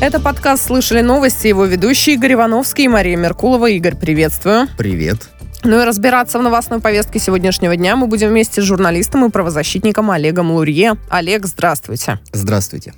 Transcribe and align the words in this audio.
Это 0.00 0.20
подкаст 0.20 0.66
«Слышали 0.66 1.00
новости». 1.00 1.48
Его 1.48 1.64
ведущие 1.64 2.14
Игорь 2.14 2.34
Ивановский 2.34 2.84
и 2.84 2.88
Мария 2.88 3.16
Меркулова. 3.16 3.68
Игорь, 3.68 3.96
приветствую. 3.96 4.68
Привет. 4.78 5.28
Ну 5.64 5.80
и 5.82 5.84
разбираться 5.84 6.38
в 6.38 6.42
новостной 6.42 6.80
повестке 6.80 7.18
сегодняшнего 7.18 7.74
дня 7.74 7.96
мы 7.96 8.06
будем 8.06 8.28
вместе 8.28 8.62
с 8.62 8.64
журналистом 8.64 9.24
и 9.24 9.30
правозащитником 9.30 10.12
Олегом 10.12 10.52
Лурье. 10.52 10.96
Олег, 11.10 11.46
здравствуйте. 11.46 12.20
Здравствуйте. 12.32 12.94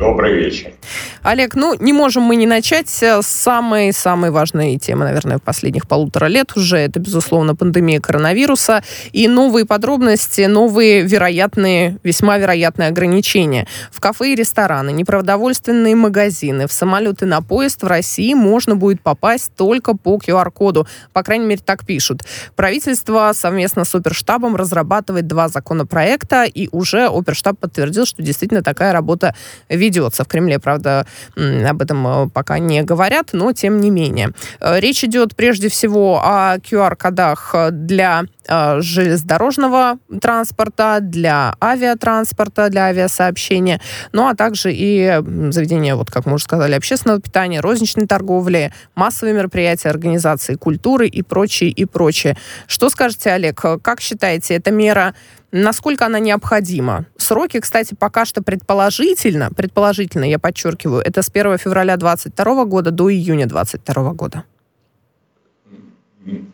Добрый 0.00 0.32
вечер. 0.32 0.72
Олег, 1.22 1.54
ну 1.54 1.74
не 1.78 1.92
можем 1.92 2.22
мы 2.22 2.36
не 2.36 2.46
начать 2.46 2.88
с 2.88 3.20
самой-самой 3.22 4.30
важной 4.30 4.78
темы, 4.78 5.04
наверное, 5.04 5.38
последних 5.38 5.86
полутора 5.86 6.24
лет 6.24 6.56
уже. 6.56 6.78
Это, 6.78 6.98
безусловно, 6.98 7.54
пандемия 7.54 8.00
коронавируса 8.00 8.82
и 9.12 9.28
новые 9.28 9.66
подробности, 9.66 10.46
новые 10.46 11.02
вероятные, 11.02 11.98
весьма 12.02 12.38
вероятные 12.38 12.88
ограничения. 12.88 13.66
В 13.92 14.00
кафе 14.00 14.32
и 14.32 14.34
рестораны, 14.34 14.90
непродовольственные 14.90 15.94
магазины, 15.96 16.66
в 16.66 16.72
самолеты 16.72 17.26
на 17.26 17.42
поезд 17.42 17.82
в 17.82 17.86
России 17.86 18.32
можно 18.32 18.76
будет 18.76 19.02
попасть 19.02 19.52
только 19.54 19.94
по 19.94 20.16
QR-коду. 20.16 20.88
По 21.12 21.22
крайней 21.22 21.44
мере, 21.44 21.60
так 21.62 21.84
пишут. 21.84 22.22
Правительство 22.56 23.32
совместно 23.34 23.84
с 23.84 23.94
оперштабом 23.94 24.56
разрабатывает 24.56 25.26
два 25.26 25.48
законопроекта, 25.48 26.44
и 26.44 26.70
уже 26.72 27.06
оперштаб 27.08 27.58
подтвердил, 27.58 28.06
что 28.06 28.22
действительно 28.22 28.62
такая 28.62 28.94
работа 28.94 29.34
ведется 29.68 29.89
ведется. 29.90 30.24
В 30.24 30.28
Кремле, 30.28 30.58
правда, 30.58 31.06
об 31.36 31.82
этом 31.82 32.06
э, 32.06 32.28
пока 32.28 32.58
не 32.58 32.82
говорят, 32.82 33.30
но 33.32 33.52
тем 33.52 33.80
не 33.80 33.90
менее. 33.90 34.30
Э, 34.60 34.78
речь 34.78 35.04
идет 35.04 35.34
прежде 35.34 35.68
всего 35.68 36.20
о 36.22 36.58
QR-кодах 36.58 37.54
для 37.72 38.22
э, 38.48 38.80
железнодорожного 38.80 39.98
транспорта, 40.20 40.98
для 41.00 41.54
авиатранспорта, 41.60 42.68
для 42.68 42.84
авиасообщения, 42.84 43.80
ну 44.12 44.28
а 44.28 44.34
также 44.34 44.72
и 44.72 45.20
заведения, 45.50 45.96
вот 45.96 46.10
как 46.10 46.26
мы 46.26 46.34
уже 46.34 46.44
сказали, 46.44 46.74
общественного 46.74 47.20
питания, 47.20 47.60
розничной 47.60 48.06
торговли, 48.06 48.72
массовые 48.94 49.34
мероприятия, 49.34 49.88
организации 49.88 50.54
культуры 50.54 51.08
и 51.08 51.22
прочее, 51.22 51.70
и 51.70 51.84
прочее. 51.84 52.36
Что 52.66 52.90
скажете, 52.90 53.30
Олег, 53.30 53.60
как 53.82 54.00
считаете, 54.00 54.54
эта 54.54 54.70
мера 54.70 55.14
насколько 55.52 56.06
она 56.06 56.18
необходима. 56.18 57.06
Сроки, 57.16 57.60
кстати, 57.60 57.94
пока 57.98 58.24
что 58.24 58.42
предположительно, 58.42 59.50
предположительно, 59.50 60.24
я 60.24 60.38
подчеркиваю, 60.38 61.02
это 61.02 61.22
с 61.22 61.28
1 61.28 61.58
февраля 61.58 61.96
2022 61.96 62.64
года 62.64 62.90
до 62.90 63.12
июня 63.12 63.46
2022 63.46 64.12
года. 64.12 64.44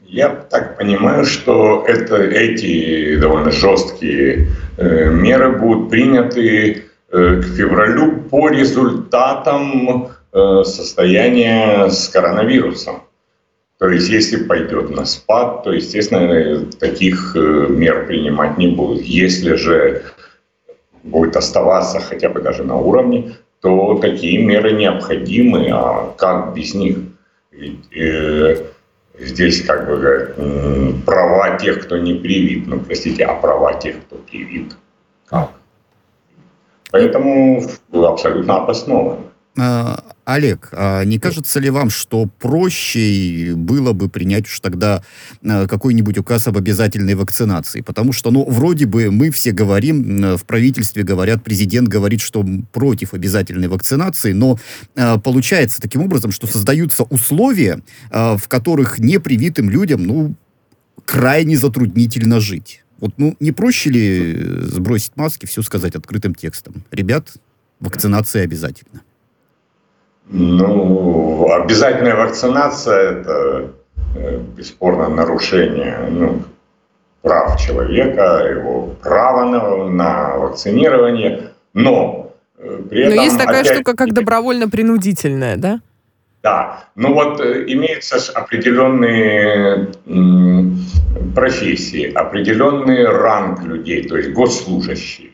Я 0.07 0.29
так 0.29 0.79
понимаю, 0.79 1.25
что 1.25 1.85
это, 1.87 2.17
эти 2.17 3.19
довольно 3.19 3.51
жесткие 3.51 4.49
э, 4.77 5.11
меры 5.11 5.59
будут 5.59 5.91
приняты 5.91 6.85
э, 7.11 7.41
к 7.41 7.45
февралю 7.45 8.23
по 8.31 8.49
результатам 8.49 10.09
э, 10.33 10.63
состояния 10.65 11.91
с 11.91 12.09
коронавирусом. 12.09 13.03
То 13.79 13.89
есть, 13.91 14.09
если 14.09 14.43
пойдет 14.43 14.91
на 14.91 15.05
спад, 15.05 15.65
то, 15.65 15.73
естественно, 15.73 16.65
таких 16.81 17.37
э, 17.37 17.67
мер 17.69 18.07
принимать 18.07 18.57
не 18.57 18.69
будут. 18.69 19.03
Если 19.03 19.55
же 19.55 20.03
будет 21.03 21.37
оставаться 21.37 22.01
хотя 22.01 22.31
бы 22.31 22.41
даже 22.41 22.65
на 22.65 22.77
уровне, 22.77 23.37
то 23.61 23.99
такие 23.99 24.43
меры 24.45 24.73
необходимы, 24.73 25.69
а 25.71 26.15
как 26.17 26.55
без 26.55 26.75
них? 26.75 26.97
Ведь 27.51 27.93
э, 27.95 28.65
здесь 29.19 29.63
как 29.63 29.87
бы 29.87 31.03
права 31.05 31.59
тех, 31.59 31.85
кто 31.85 31.99
не 31.99 32.15
привит, 32.15 32.67
ну 32.67 32.81
простите, 32.81 33.25
а 33.25 33.35
права 33.35 33.75
тех, 33.75 33.97
кто 34.07 34.17
привит, 34.17 34.75
как? 35.27 35.51
Поэтому 36.91 37.63
абсолютно 37.93 38.57
обоснованно. 38.57 39.25
А, 39.59 40.05
Олег, 40.25 40.69
а 40.73 41.03
не 41.05 41.19
кажется 41.19 41.61
ли 41.61 41.71
вам, 41.71 41.89
что 41.89 42.27
проще 42.27 43.55
было 43.57 43.93
бы 43.93 44.09
принять 44.11 44.47
уж 44.47 44.61
тогда 44.61 45.03
а, 45.43 45.67
какой-нибудь 45.67 46.19
указ 46.19 46.47
об 46.47 46.59
обязательной 46.59 47.15
вакцинации? 47.15 47.81
Потому 47.81 48.13
что, 48.13 48.31
ну, 48.31 48.45
вроде 48.49 48.87
бы 48.87 49.11
мы 49.11 49.31
все 49.31 49.53
говорим, 49.53 50.37
в 50.37 50.45
правительстве 50.45 51.05
говорят, 51.05 51.43
президент 51.43 51.89
говорит, 51.89 52.21
что 52.21 52.45
против 52.73 53.15
обязательной 53.15 53.69
вакцинации, 53.69 54.33
но 54.33 54.59
получается 54.95 55.81
таким 55.81 56.03
образом, 56.03 56.33
что 56.33 56.47
создаются 56.47 57.05
условия, 57.05 57.81
в 58.11 58.43
которых 58.49 58.99
непривитым 58.99 59.71
людям, 59.71 60.05
ну, 60.07 60.35
крайне 61.05 61.57
затруднительно 61.57 62.41
жить. 62.41 62.83
Вот, 62.99 63.15
ну, 63.17 63.37
не 63.41 63.53
проще 63.53 63.91
ли 63.91 64.39
сбросить 64.63 65.17
маски, 65.17 65.47
все 65.47 65.63
сказать 65.63 65.95
открытым 65.95 66.35
текстом? 66.35 66.85
Ребят, 66.91 67.35
вакцинация 67.79 68.43
обязательно. 68.43 69.03
Ну, 70.29 71.53
обязательная 71.53 72.17
вакцинация– 72.17 73.11
это 73.13 73.71
э, 74.17 74.39
бесспорно 74.57 75.09
нарушение 75.09 75.99
ну, 76.11 76.43
прав 77.23 77.61
человека, 77.61 78.45
его 78.51 78.97
права 79.03 79.45
на, 79.45 79.89
на 79.89 80.37
вакцинирование, 80.37 81.53
но 81.75 82.33
э, 82.59 82.83
при 82.91 83.03
этом... 83.03 83.17
Но 83.17 83.23
есть 83.23 83.39
такая 83.39 83.61
опять... 83.61 83.75
штука, 83.75 83.95
как 83.95 84.13
добровольно-принудительная, 84.13 85.57
да? 85.57 85.81
Да, 86.43 86.85
ну 86.97 87.15
вот 87.15 87.41
э, 87.41 87.65
имеются 87.69 88.17
определенные 88.33 89.93
профессии, 91.37 92.13
определенный 92.13 93.07
ранг 93.07 93.63
людей, 93.63 94.09
то 94.09 94.17
есть 94.17 94.33
госслужащие. 94.33 95.31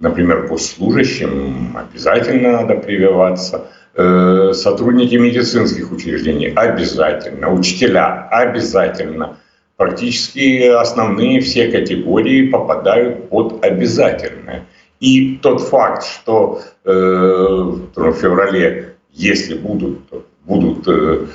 Например, 0.00 0.48
госслужащим 0.48 1.76
обязательно 1.76 2.52
надо 2.52 2.74
прививаться– 2.74 3.68
сотрудники 3.94 5.16
медицинских 5.16 5.92
учреждений 5.92 6.48
обязательно, 6.48 7.52
учителя 7.52 8.26
обязательно. 8.30 9.38
Практически 9.76 10.68
основные 10.68 11.40
все 11.40 11.70
категории 11.70 12.48
попадают 12.48 13.28
под 13.28 13.64
обязательное. 13.64 14.64
И 15.00 15.38
тот 15.42 15.60
факт, 15.60 16.04
что 16.04 16.62
э, 16.84 16.90
в 16.92 18.12
феврале, 18.12 18.94
если 19.12 19.54
будут, 19.54 19.98
будут 20.44 20.86
э, 20.86 21.26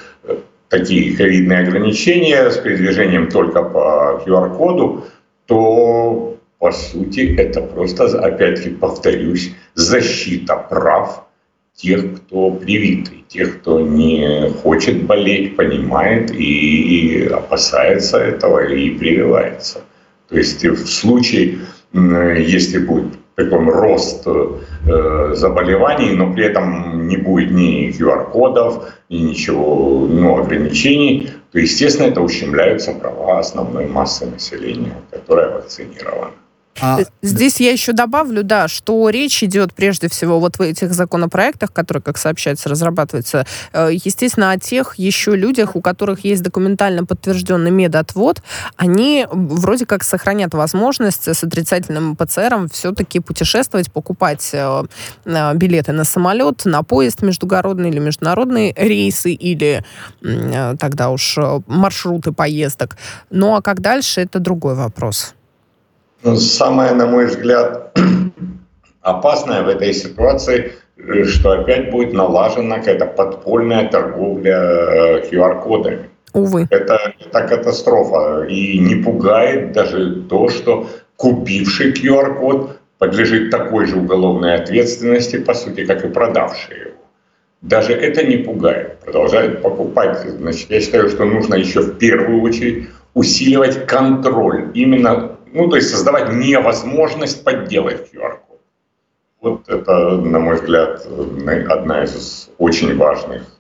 такие 0.70 1.18
ковидные 1.18 1.68
ограничения 1.68 2.50
с 2.50 2.58
передвижением 2.58 3.30
только 3.30 3.64
по 3.64 4.24
QR-коду, 4.26 5.04
то 5.48 6.38
по 6.60 6.72
сути 6.72 7.36
это 7.38 7.62
просто, 7.62 8.06
опять-таки 8.06 8.70
повторюсь, 8.70 9.54
защита 9.76 10.56
прав 10.56 11.27
тех, 11.78 12.16
кто 12.16 12.52
привитый, 12.52 13.24
тех, 13.28 13.60
кто 13.60 13.80
не 13.80 14.50
хочет 14.64 15.04
болеть, 15.06 15.56
понимает 15.56 16.32
и 16.32 17.30
опасается 17.32 18.18
этого 18.18 18.66
и 18.66 18.90
прививается. 18.90 19.82
То 20.28 20.38
есть 20.38 20.66
в 20.66 20.88
случае, 20.88 21.60
если 21.94 22.80
будет 22.80 23.14
такой 23.36 23.60
рост 23.66 24.26
э, 24.26 25.34
заболеваний, 25.36 26.16
но 26.16 26.34
при 26.34 26.46
этом 26.46 27.08
не 27.08 27.18
будет 27.18 27.52
ни 27.52 27.90
QR-кодов, 27.96 28.92
ни 29.10 29.18
ничего, 29.18 30.08
ну, 30.10 30.40
ограничений, 30.40 31.30
то, 31.52 31.60
естественно, 31.60 32.08
это 32.08 32.22
ущемляются 32.22 32.94
права 32.94 33.38
основной 33.38 33.86
массы 33.86 34.26
населения, 34.26 34.96
которая 35.12 35.52
вакцинирована. 35.52 36.32
А... 36.82 37.00
Здесь 37.22 37.60
я 37.60 37.72
еще 37.72 37.94
добавлю, 37.94 38.44
да, 38.44 38.68
что 38.68 39.10
речь 39.10 39.44
идет 39.44 39.74
прежде 39.74 40.10
всего 40.10 40.40
вот 40.40 40.58
в 40.58 40.62
этих 40.62 40.94
законопроектах, 40.94 41.74
которые, 41.74 42.02
как 42.02 42.18
сообщается, 42.18 42.70
разрабатываются, 42.70 43.46
э, 43.74 43.90
естественно, 43.92 44.52
о 44.52 44.60
тех 44.60 44.96
еще 44.98 45.36
людях, 45.36 45.76
у 45.76 45.82
которых 45.82 46.24
есть 46.26 46.44
документально 46.44 47.06
подтвержденный 47.06 47.72
медотвод, 47.72 48.42
они 48.76 49.26
вроде 49.32 49.86
как 49.86 50.04
сохранят 50.04 50.54
возможность 50.54 51.28
с 51.28 51.44
отрицательным 51.44 52.16
ПЦРом 52.16 52.70
все-таки 52.70 53.20
путешествовать, 53.20 53.92
покупать 53.92 54.50
э, 54.54 54.84
э, 55.26 55.56
билеты 55.56 55.92
на 55.92 56.04
самолет, 56.04 56.66
на 56.66 56.84
поезд 56.84 57.22
междугородный 57.22 57.90
или 57.90 58.00
международные 58.00 58.74
рейсы, 58.76 59.32
или 59.32 59.84
тогда 60.80 61.10
уж 61.10 61.38
маршруты 61.68 62.32
поездок. 62.32 62.98
Ну 63.30 63.56
а 63.56 63.62
как 63.62 63.82
дальше, 63.82 64.22
это 64.22 64.40
другой 64.40 64.76
вопрос. 64.76 65.34
Самое, 66.36 66.94
на 66.94 67.06
мой 67.06 67.26
взгляд, 67.26 67.98
опасное 69.02 69.64
в 69.64 69.70
этой 69.70 69.94
ситуации, 69.94 70.74
э, 70.98 71.24
что 71.24 71.52
опять 71.52 71.92
будет 71.92 72.14
налажена 72.14 72.80
какая-то 72.80 73.06
подпольная 73.06 73.88
торговля 73.90 75.24
QR-кодами. 75.32 76.10
Э, 76.34 76.40
Увы. 76.40 76.68
Это, 76.70 77.14
это 77.20 77.48
катастрофа. 77.48 78.44
И 78.44 78.80
не 78.80 78.96
пугает 78.96 79.72
даже 79.72 80.22
то, 80.24 80.50
что 80.50 80.88
купивший 81.16 81.94
QR-код 81.94 82.80
подлежит 82.98 83.52
такой 83.52 83.86
же 83.86 83.98
уголовной 83.98 84.56
ответственности, 84.56 85.38
по 85.38 85.54
сути, 85.54 85.86
как 85.86 86.04
и 86.04 86.10
продавший 86.10 86.80
его. 86.80 86.92
Даже 87.62 87.94
это 87.94 88.24
не 88.24 88.38
пугает. 88.38 89.00
Продолжают 89.00 89.62
покупать. 89.62 90.20
Значит, 90.40 90.70
я 90.70 90.82
считаю, 90.82 91.10
что 91.10 91.26
нужно 91.26 91.56
еще 91.56 91.82
в 91.82 91.98
первую 91.98 92.42
очередь 92.42 92.90
усиливать 93.14 93.88
контроль 93.88 94.70
именно 94.76 95.37
ну, 95.54 95.70
то 95.70 95.76
есть 95.76 95.90
создавать 95.90 96.34
невозможность 96.34 97.44
подделать 97.44 98.14
QR-код. 98.14 98.62
Вот 99.42 99.70
это, 99.70 100.18
на 100.18 100.40
мой 100.40 100.56
взгляд, 100.56 101.06
одна 101.06 102.04
из 102.04 102.50
очень 102.58 102.96
важных 102.98 103.57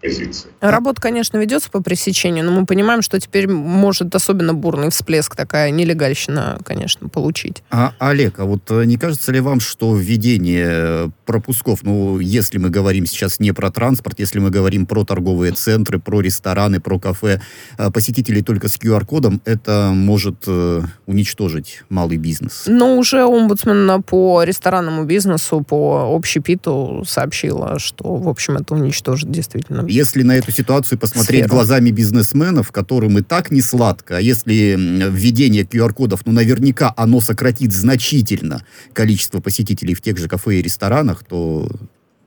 позиции. 0.00 0.50
Работа, 0.60 1.00
конечно, 1.00 1.38
ведется 1.38 1.70
по 1.70 1.82
пресечению, 1.82 2.44
но 2.44 2.52
мы 2.52 2.66
понимаем, 2.66 3.02
что 3.02 3.20
теперь 3.20 3.48
может 3.48 4.14
особенно 4.14 4.54
бурный 4.54 4.90
всплеск 4.90 5.36
такая 5.36 5.70
нелегальщина, 5.70 6.58
конечно, 6.64 7.08
получить. 7.08 7.62
А, 7.70 7.92
Олег, 7.98 8.38
а 8.38 8.44
вот 8.44 8.70
э, 8.70 8.84
не 8.84 8.96
кажется 8.96 9.32
ли 9.32 9.40
вам, 9.40 9.60
что 9.60 9.94
введение 9.94 11.12
пропусков, 11.26 11.82
ну, 11.82 12.18
если 12.18 12.58
мы 12.58 12.70
говорим 12.70 13.06
сейчас 13.06 13.40
не 13.40 13.52
про 13.52 13.70
транспорт, 13.70 14.18
если 14.18 14.38
мы 14.38 14.50
говорим 14.50 14.86
про 14.86 15.04
торговые 15.04 15.52
центры, 15.52 15.98
про 15.98 16.20
рестораны, 16.20 16.80
про 16.80 16.98
кафе, 16.98 17.40
э, 17.78 17.90
посетителей 17.90 18.42
только 18.42 18.68
с 18.68 18.78
QR-кодом, 18.78 19.40
это 19.44 19.90
может 19.92 20.44
э, 20.46 20.82
уничтожить 21.06 21.82
малый 21.88 22.16
бизнес? 22.16 22.64
Но 22.66 22.96
уже 22.96 23.24
омбудсмен 23.24 24.02
по 24.02 24.42
ресторанному 24.42 25.04
бизнесу, 25.04 25.62
по 25.62 26.14
общепиту 26.14 27.04
сообщила, 27.06 27.78
что, 27.78 28.16
в 28.16 28.28
общем, 28.28 28.56
это 28.56 28.74
уничтожит 28.74 29.30
действительно 29.30 29.82
если 29.90 30.22
на 30.22 30.36
эту 30.36 30.52
ситуацию 30.52 30.98
посмотреть 30.98 31.44
сферу. 31.44 31.54
глазами 31.54 31.90
бизнесменов, 31.90 32.72
которым 32.72 33.18
и 33.18 33.22
так 33.22 33.50
не 33.50 33.60
сладко, 33.60 34.16
а 34.16 34.20
если 34.20 34.76
введение 34.76 35.64
QR-кодов, 35.64 36.22
ну, 36.24 36.32
наверняка 36.32 36.92
оно 36.96 37.20
сократит 37.20 37.72
значительно 37.72 38.64
количество 38.92 39.40
посетителей 39.40 39.94
в 39.94 40.00
тех 40.00 40.16
же 40.18 40.28
кафе 40.28 40.56
и 40.56 40.62
ресторанах, 40.62 41.24
то 41.24 41.68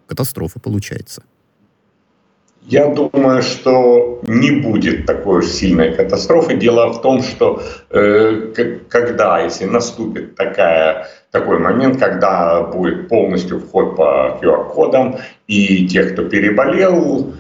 катастрофа 0.08 0.60
получается. 0.60 1.24
Я 2.66 2.88
думаю, 2.88 3.42
что 3.42 4.22
не 4.26 4.52
будет 4.52 5.06
такой 5.06 5.40
уж 5.40 5.48
сильной 5.48 5.94
катастрофы. 5.94 6.56
Дело 6.56 6.94
в 6.94 7.02
том, 7.02 7.22
что 7.22 7.62
э, 7.90 8.54
когда, 8.88 9.42
если 9.42 9.66
наступит 9.66 10.36
такая, 10.36 11.08
такой 11.32 11.60
момент, 11.60 12.00
когда 12.00 12.62
будет 12.62 13.10
полностью 13.10 13.60
вход 13.60 13.98
по 13.98 14.40
QR-кодам, 14.42 15.18
и 15.48 15.88
те, 15.88 16.04
кто 16.04 16.24
переболел, 16.24 17.34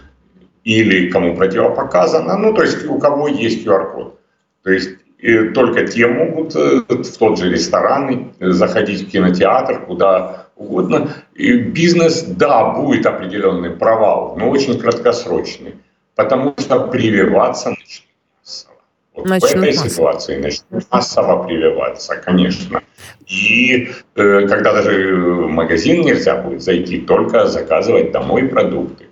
или 0.63 1.09
кому 1.09 1.35
противопоказано, 1.35 2.37
ну, 2.37 2.53
то 2.53 2.63
есть 2.63 2.85
у 2.85 2.97
кого 2.99 3.27
есть 3.27 3.65
QR-код. 3.65 4.19
То 4.63 4.71
есть 4.71 4.89
и 5.23 5.49
только 5.49 5.87
те 5.87 6.07
могут 6.07 6.53
э, 6.55 6.81
в 6.89 7.17
тот 7.17 7.39
же 7.39 7.49
ресторан 7.49 8.33
заходить 8.39 9.07
в 9.07 9.11
кинотеатр, 9.11 9.85
куда 9.85 10.47
угодно. 10.57 11.13
И 11.33 11.53
бизнес, 11.53 12.23
да, 12.23 12.71
будет 12.71 13.05
определенный 13.05 13.71
провал, 13.71 14.35
но 14.37 14.49
очень 14.49 14.77
краткосрочный, 14.77 15.75
потому 16.15 16.53
что 16.57 16.87
прививаться 16.87 17.69
начнут 17.69 18.07
массово. 18.41 18.75
Вот 19.15 19.29
начнут 19.29 19.51
в 19.51 19.55
этой 19.55 19.67
массово. 19.67 19.89
ситуации 19.89 20.37
начнут 20.41 20.91
массово 20.91 21.43
прививаться, 21.43 22.15
конечно. 22.17 22.81
И 23.25 23.91
э, 24.15 24.47
когда 24.47 24.73
даже 24.73 25.15
в 25.15 25.47
магазин 25.47 26.01
нельзя 26.01 26.41
будет 26.41 26.61
зайти, 26.61 26.99
только 26.99 27.47
заказывать 27.47 28.11
домой 28.11 28.49
продукты 28.49 29.02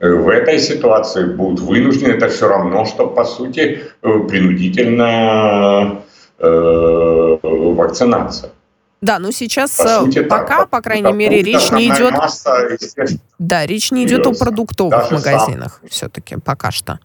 в 0.00 0.28
этой 0.28 0.58
ситуации 0.58 1.24
будут 1.24 1.60
вынуждены, 1.60 2.12
это 2.12 2.28
все 2.28 2.48
равно, 2.48 2.86
что, 2.86 3.06
по 3.06 3.24
сути, 3.24 3.82
принудительная 4.00 6.02
э, 6.38 7.38
вакцинация. 7.42 8.50
Да, 9.02 9.18
ну 9.18 9.32
сейчас 9.32 9.76
по 9.76 9.82
э, 9.82 10.00
сути, 10.00 10.22
пока, 10.22 10.60
так, 10.60 10.70
по 10.70 10.80
крайней 10.80 11.12
мере, 11.12 11.42
речь 11.42 11.70
не 11.70 11.88
идет... 11.88 12.12
Масса, 12.12 12.78
да, 13.38 13.66
речь 13.66 13.90
не 13.90 14.06
идет 14.06 14.26
о 14.26 14.32
продуктовых 14.32 15.10
Даже 15.10 15.14
магазинах 15.14 15.78
сам. 15.80 15.88
все-таки 15.88 16.36
пока 16.36 16.70
что. 16.70 16.98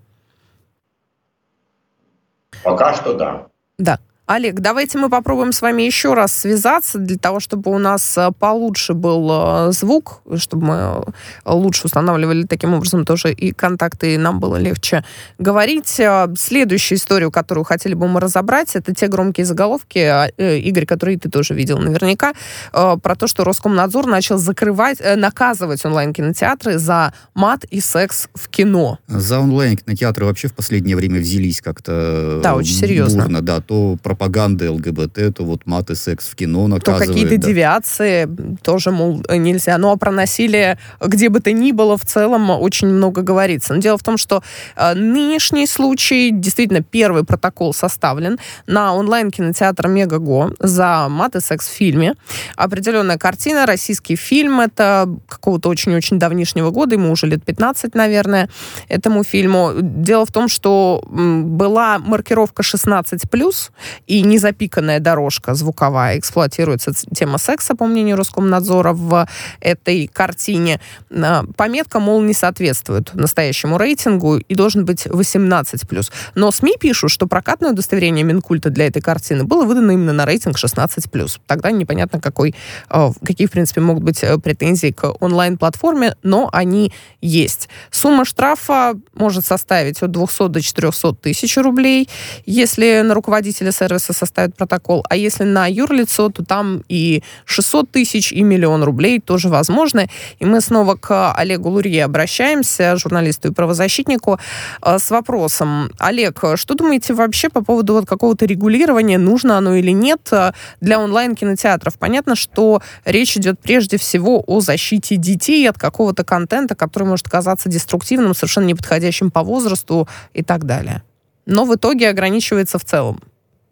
Пока 2.63 2.93
что 2.93 3.13
да. 3.13 3.47
Да. 3.77 3.99
Олег, 4.27 4.55
давайте 4.55 4.97
мы 4.97 5.09
попробуем 5.09 5.51
с 5.51 5.61
вами 5.61 5.83
еще 5.83 6.15
раз 6.15 6.33
связаться 6.33 6.97
для 6.97 7.15
того, 7.15 7.39
чтобы 7.39 7.71
у 7.71 7.77
нас 7.77 8.17
э, 8.17 8.31
получше 8.31 8.95
был 8.95 9.29
э, 9.31 9.71
звук, 9.71 10.21
чтобы 10.37 10.65
мы 10.65 10.73
э, 10.73 11.51
лучше 11.53 11.85
устанавливали 11.85 12.41
таким 12.41 12.73
образом 12.73 13.05
тоже 13.05 13.31
и 13.31 13.51
контакты, 13.51 14.15
и 14.15 14.17
нам 14.17 14.39
было 14.39 14.55
легче 14.55 15.05
говорить. 15.37 16.01
Следующую 16.39 16.97
историю, 16.97 17.29
которую 17.29 17.65
хотели 17.65 17.93
бы 17.93 18.07
мы 18.07 18.19
разобрать, 18.19 18.75
это 18.75 18.95
те 18.95 19.07
громкие 19.07 19.45
заголовки, 19.45 19.99
Игорь, 20.39 20.87
которые 20.87 21.19
ты 21.19 21.29
тоже 21.29 21.53
видел 21.53 21.77
наверняка, 21.77 22.33
про 22.71 23.15
то, 23.15 23.27
что 23.27 23.43
Роскомнадзор 23.43 24.07
начал 24.07 24.39
закрывать, 24.39 24.99
наказывать 25.15 25.85
онлайн-кинотеатры 25.85 26.79
за 26.79 27.13
мат 27.35 27.63
и 27.65 27.79
секс 27.79 28.27
в 28.33 28.49
кино. 28.49 28.97
За 29.07 29.39
онлайн-кинотеатры 29.39 30.25
вообще 30.25 30.47
в 30.47 30.55
последнее 30.55 30.95
время 30.95 31.19
взялись 31.19 31.61
как-то 31.61 32.39
да, 32.41 32.55
очень 32.55 32.73
серьезно. 32.73 33.23
бурно, 33.23 33.41
да, 33.41 33.61
то 33.61 33.97
про 34.01 34.14
пропаганды 34.15 34.69
ЛГБТ, 34.69 35.35
то 35.35 35.43
вот 35.43 35.65
мат 35.65 35.89
и 35.89 35.95
секс 35.95 36.27
в 36.27 36.35
кино 36.35 36.67
наказывают. 36.67 37.07
То 37.07 37.13
какие-то 37.13 37.41
да. 37.41 37.47
девиации 37.47 38.29
тоже, 38.63 38.91
мол, 38.91 39.23
нельзя. 39.29 39.77
Ну, 39.77 39.91
а 39.91 39.97
про 39.97 40.11
насилие 40.11 40.77
где 41.01 41.29
бы 41.29 41.39
то 41.39 41.51
ни 41.51 41.71
было 41.71 41.97
в 41.97 42.05
целом 42.05 42.49
очень 42.49 42.87
много 42.87 43.21
говорится. 43.21 43.73
Но 43.73 43.81
дело 43.81 43.97
в 43.97 44.03
том, 44.03 44.17
что 44.17 44.41
э, 44.75 44.93
нынешний 44.93 45.67
случай, 45.67 46.31
действительно, 46.31 46.81
первый 46.81 47.23
протокол 47.23 47.73
составлен 47.73 48.39
на 48.67 48.93
онлайн-кинотеатр 48.93 49.87
Мегаго 49.87 50.51
за 50.59 51.07
мат 51.09 51.35
и 51.35 51.41
секс 51.41 51.67
в 51.67 51.71
фильме. 51.71 52.15
Определенная 52.55 53.17
картина, 53.17 53.65
российский 53.65 54.15
фильм, 54.15 54.61
это 54.61 55.09
какого-то 55.27 55.69
очень-очень 55.69 56.19
давнишнего 56.19 56.71
года, 56.71 56.95
ему 56.95 57.11
уже 57.11 57.27
лет 57.27 57.43
15, 57.43 57.95
наверное, 57.95 58.49
этому 58.87 59.23
фильму. 59.23 59.71
Дело 59.81 60.25
в 60.25 60.31
том, 60.31 60.47
что 60.47 61.03
была 61.09 61.99
маркировка 61.99 62.63
16+, 62.63 63.71
и 64.07 64.21
незапиканная 64.21 64.99
дорожка 64.99 65.55
звуковая. 65.55 66.19
Эксплуатируется 66.19 66.93
тема 66.93 67.37
секса, 67.37 67.75
по 67.75 67.85
мнению 67.85 68.17
Роскомнадзора, 68.17 68.93
в 68.93 69.27
этой 69.59 70.07
картине. 70.07 70.79
А, 71.11 71.43
пометка, 71.57 71.99
мол, 71.99 72.21
не 72.21 72.33
соответствует 72.33 73.13
настоящему 73.13 73.77
рейтингу 73.77 74.37
и 74.37 74.55
должен 74.55 74.85
быть 74.85 75.05
18+. 75.07 76.11
Но 76.35 76.51
СМИ 76.51 76.75
пишут, 76.79 77.11
что 77.11 77.27
прокатное 77.27 77.71
удостоверение 77.71 78.23
Минкульта 78.23 78.69
для 78.69 78.87
этой 78.87 79.01
картины 79.01 79.43
было 79.43 79.65
выдано 79.65 79.91
именно 79.91 80.13
на 80.13 80.25
рейтинг 80.25 80.57
16+. 80.57 81.39
Тогда 81.47 81.71
непонятно, 81.71 82.21
какой, 82.21 82.55
а, 82.89 83.11
какие, 83.23 83.47
в 83.47 83.51
принципе, 83.51 83.81
могут 83.81 84.03
быть 84.03 84.23
э, 84.23 84.37
претензии 84.37 84.91
к 84.91 85.11
онлайн-платформе, 85.19 86.15
но 86.23 86.49
они 86.51 86.91
есть. 87.21 87.69
Сумма 87.91 88.25
штрафа 88.25 88.95
может 89.13 89.45
составить 89.45 90.01
от 90.01 90.11
200 90.11 90.49
до 90.49 90.61
400 90.61 91.13
тысяч 91.15 91.57
рублей. 91.57 92.09
Если 92.45 93.01
на 93.01 93.13
руководителя 93.13 93.71
сервиса 93.71 93.94
сервиса 93.99 94.13
составят 94.13 94.55
протокол, 94.55 95.03
а 95.09 95.15
если 95.15 95.43
на 95.43 95.67
юрлицо, 95.67 96.29
то 96.29 96.43
там 96.43 96.83
и 96.89 97.23
600 97.45 97.91
тысяч, 97.91 98.31
и 98.31 98.43
миллион 98.43 98.83
рублей 98.83 99.19
тоже 99.19 99.49
возможно. 99.49 100.07
И 100.39 100.45
мы 100.45 100.61
снова 100.61 100.95
к 100.95 101.33
Олегу 101.33 101.69
Лурье 101.69 102.03
обращаемся, 102.05 102.95
журналисту 102.97 103.49
и 103.49 103.51
правозащитнику, 103.51 104.39
э, 104.81 104.97
с 104.99 105.11
вопросом. 105.11 105.91
Олег, 105.99 106.43
что 106.55 106.75
думаете 106.75 107.13
вообще 107.13 107.49
по 107.49 107.63
поводу 107.63 107.93
вот 107.93 108.05
какого-то 108.05 108.45
регулирования, 108.45 109.17
нужно 109.17 109.57
оно 109.57 109.75
или 109.75 109.91
нет 109.91 110.27
э, 110.31 110.51
для 110.81 110.99
онлайн-кинотеатров? 110.99 111.97
Понятно, 111.97 112.35
что 112.35 112.81
речь 113.05 113.37
идет 113.37 113.59
прежде 113.59 113.97
всего 113.97 114.43
о 114.47 114.59
защите 114.59 115.15
детей 115.15 115.69
от 115.69 115.77
какого-то 115.77 116.23
контента, 116.23 116.75
который 116.75 117.07
может 117.07 117.29
казаться 117.29 117.69
деструктивным, 117.69 118.33
совершенно 118.33 118.65
неподходящим 118.65 119.31
по 119.31 119.43
возрасту 119.43 120.07
и 120.33 120.43
так 120.43 120.65
далее. 120.65 121.01
Но 121.45 121.65
в 121.65 121.75
итоге 121.75 122.09
ограничивается 122.09 122.79
в 122.79 122.85
целом 122.85 123.21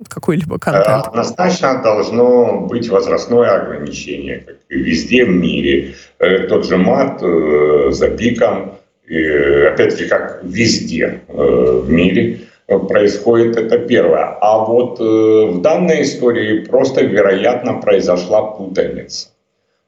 какой-либо 0.08 0.60
контент? 0.60 1.08
Однозначно 1.08 1.82
должно 1.82 2.62
быть 2.62 2.90
возрастное 2.90 3.50
ограничение, 3.50 4.40
как 4.40 4.56
и 4.70 4.76
везде 4.76 5.26
в 5.26 5.30
мире. 5.30 5.96
Э, 6.20 6.48
тот 6.48 6.66
же 6.66 6.78
мат 6.78 7.22
э, 7.22 7.92
за 7.92 8.10
пиком, 8.10 8.80
опять-таки, 9.06 10.08
как 10.08 10.42
везде 10.44 11.22
э, 11.28 11.82
в 11.86 11.90
мире 11.90 12.40
происходит, 12.68 13.58
это 13.58 13.78
первое. 13.78 14.38
А 14.40 14.66
вот 14.66 15.00
в 15.00 15.62
данной 15.62 16.04
истории 16.04 16.60
просто, 16.60 17.04
вероятно, 17.04 17.74
произошла 17.74 18.42
путаница. 18.44 19.28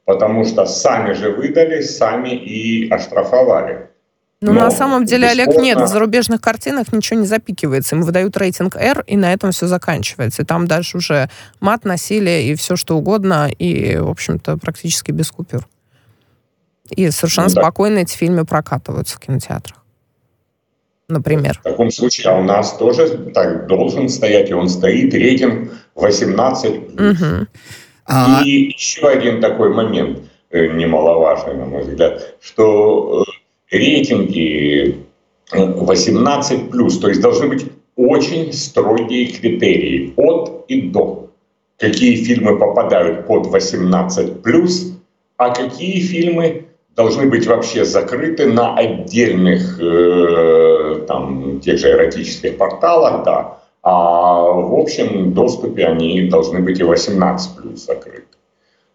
Потому 0.04 0.44
что 0.44 0.66
сами 0.66 1.14
же 1.14 1.30
выдали, 1.30 1.80
сами 1.80 2.28
и 2.28 2.88
оштрафовали. 2.90 3.88
Ну, 4.42 4.52
на 4.52 4.70
самом 4.70 5.06
деле, 5.06 5.28
бесспорно... 5.28 5.52
Олег, 5.52 5.62
нет, 5.62 5.78
в 5.78 5.86
зарубежных 5.86 6.40
картинах 6.42 6.92
ничего 6.92 7.20
не 7.20 7.26
запикивается. 7.26 7.96
Им 7.96 8.02
выдают 8.02 8.36
рейтинг 8.36 8.76
R, 8.76 9.02
и 9.06 9.16
на 9.16 9.32
этом 9.32 9.50
все 9.50 9.66
заканчивается. 9.66 10.42
И 10.42 10.44
там 10.44 10.66
дальше 10.66 10.98
уже 10.98 11.30
мат, 11.60 11.84
насилие 11.84 12.48
и 12.48 12.54
все 12.54 12.76
что 12.76 12.96
угодно, 12.96 13.48
и, 13.48 13.96
в 13.96 14.10
общем-то, 14.10 14.58
практически 14.58 15.10
без 15.10 15.30
купюр. 15.30 15.66
И 16.90 17.10
совершенно 17.10 17.48
ну, 17.48 17.54
да. 17.54 17.62
спокойно 17.62 17.98
эти 18.00 18.14
фильмы 18.14 18.44
прокатываются 18.44 19.16
в 19.16 19.20
кинотеатрах. 19.20 19.82
Например. 21.08 21.58
В 21.60 21.62
таком 21.62 21.90
случае, 21.90 22.32
а 22.32 22.38
у 22.38 22.42
нас 22.42 22.76
тоже 22.76 23.30
так 23.32 23.66
должен 23.68 24.08
стоять, 24.08 24.50
и 24.50 24.54
он 24.54 24.68
стоит, 24.68 25.14
рейтинг 25.14 25.72
18. 25.94 26.74
Угу. 26.74 27.46
А... 28.06 28.42
И 28.44 28.72
еще 28.72 29.08
один 29.08 29.40
такой 29.40 29.72
момент, 29.72 30.20
э, 30.50 30.66
немаловажный, 30.66 31.54
на 31.54 31.64
мой 31.64 31.82
взгляд, 31.82 32.36
что 32.40 33.22
э, 33.22 33.45
рейтинги 33.70 35.06
18 35.52 36.52
э, 36.52 36.70
плюс, 36.70 36.98
то 36.98 37.08
есть 37.08 37.20
должны 37.20 37.48
быть 37.48 37.66
очень 37.96 38.52
строгие 38.52 39.26
критерии 39.26 40.12
от 40.16 40.64
и 40.68 40.82
до. 40.82 41.30
Какие 41.78 42.16
фильмы 42.16 42.58
попадают 42.58 43.26
под 43.26 43.46
18 43.46 44.42
плюс, 44.42 44.92
а 45.36 45.50
какие 45.50 46.00
фильмы 46.00 46.66
должны 46.94 47.26
быть 47.26 47.46
вообще 47.46 47.84
закрыты 47.84 48.46
на 48.46 48.74
отдельных 48.74 49.78
э, 49.80 51.04
там, 51.06 51.60
тех 51.60 51.78
же 51.78 51.90
эротических 51.90 52.56
порталах, 52.56 53.24
да, 53.24 53.58
а 53.82 54.42
в 54.42 54.74
общем 54.74 55.32
доступе 55.32 55.86
они 55.86 56.28
должны 56.28 56.60
быть 56.60 56.80
и 56.80 56.82
18 56.82 57.56
плюс 57.56 57.84
закрыты. 57.84 58.24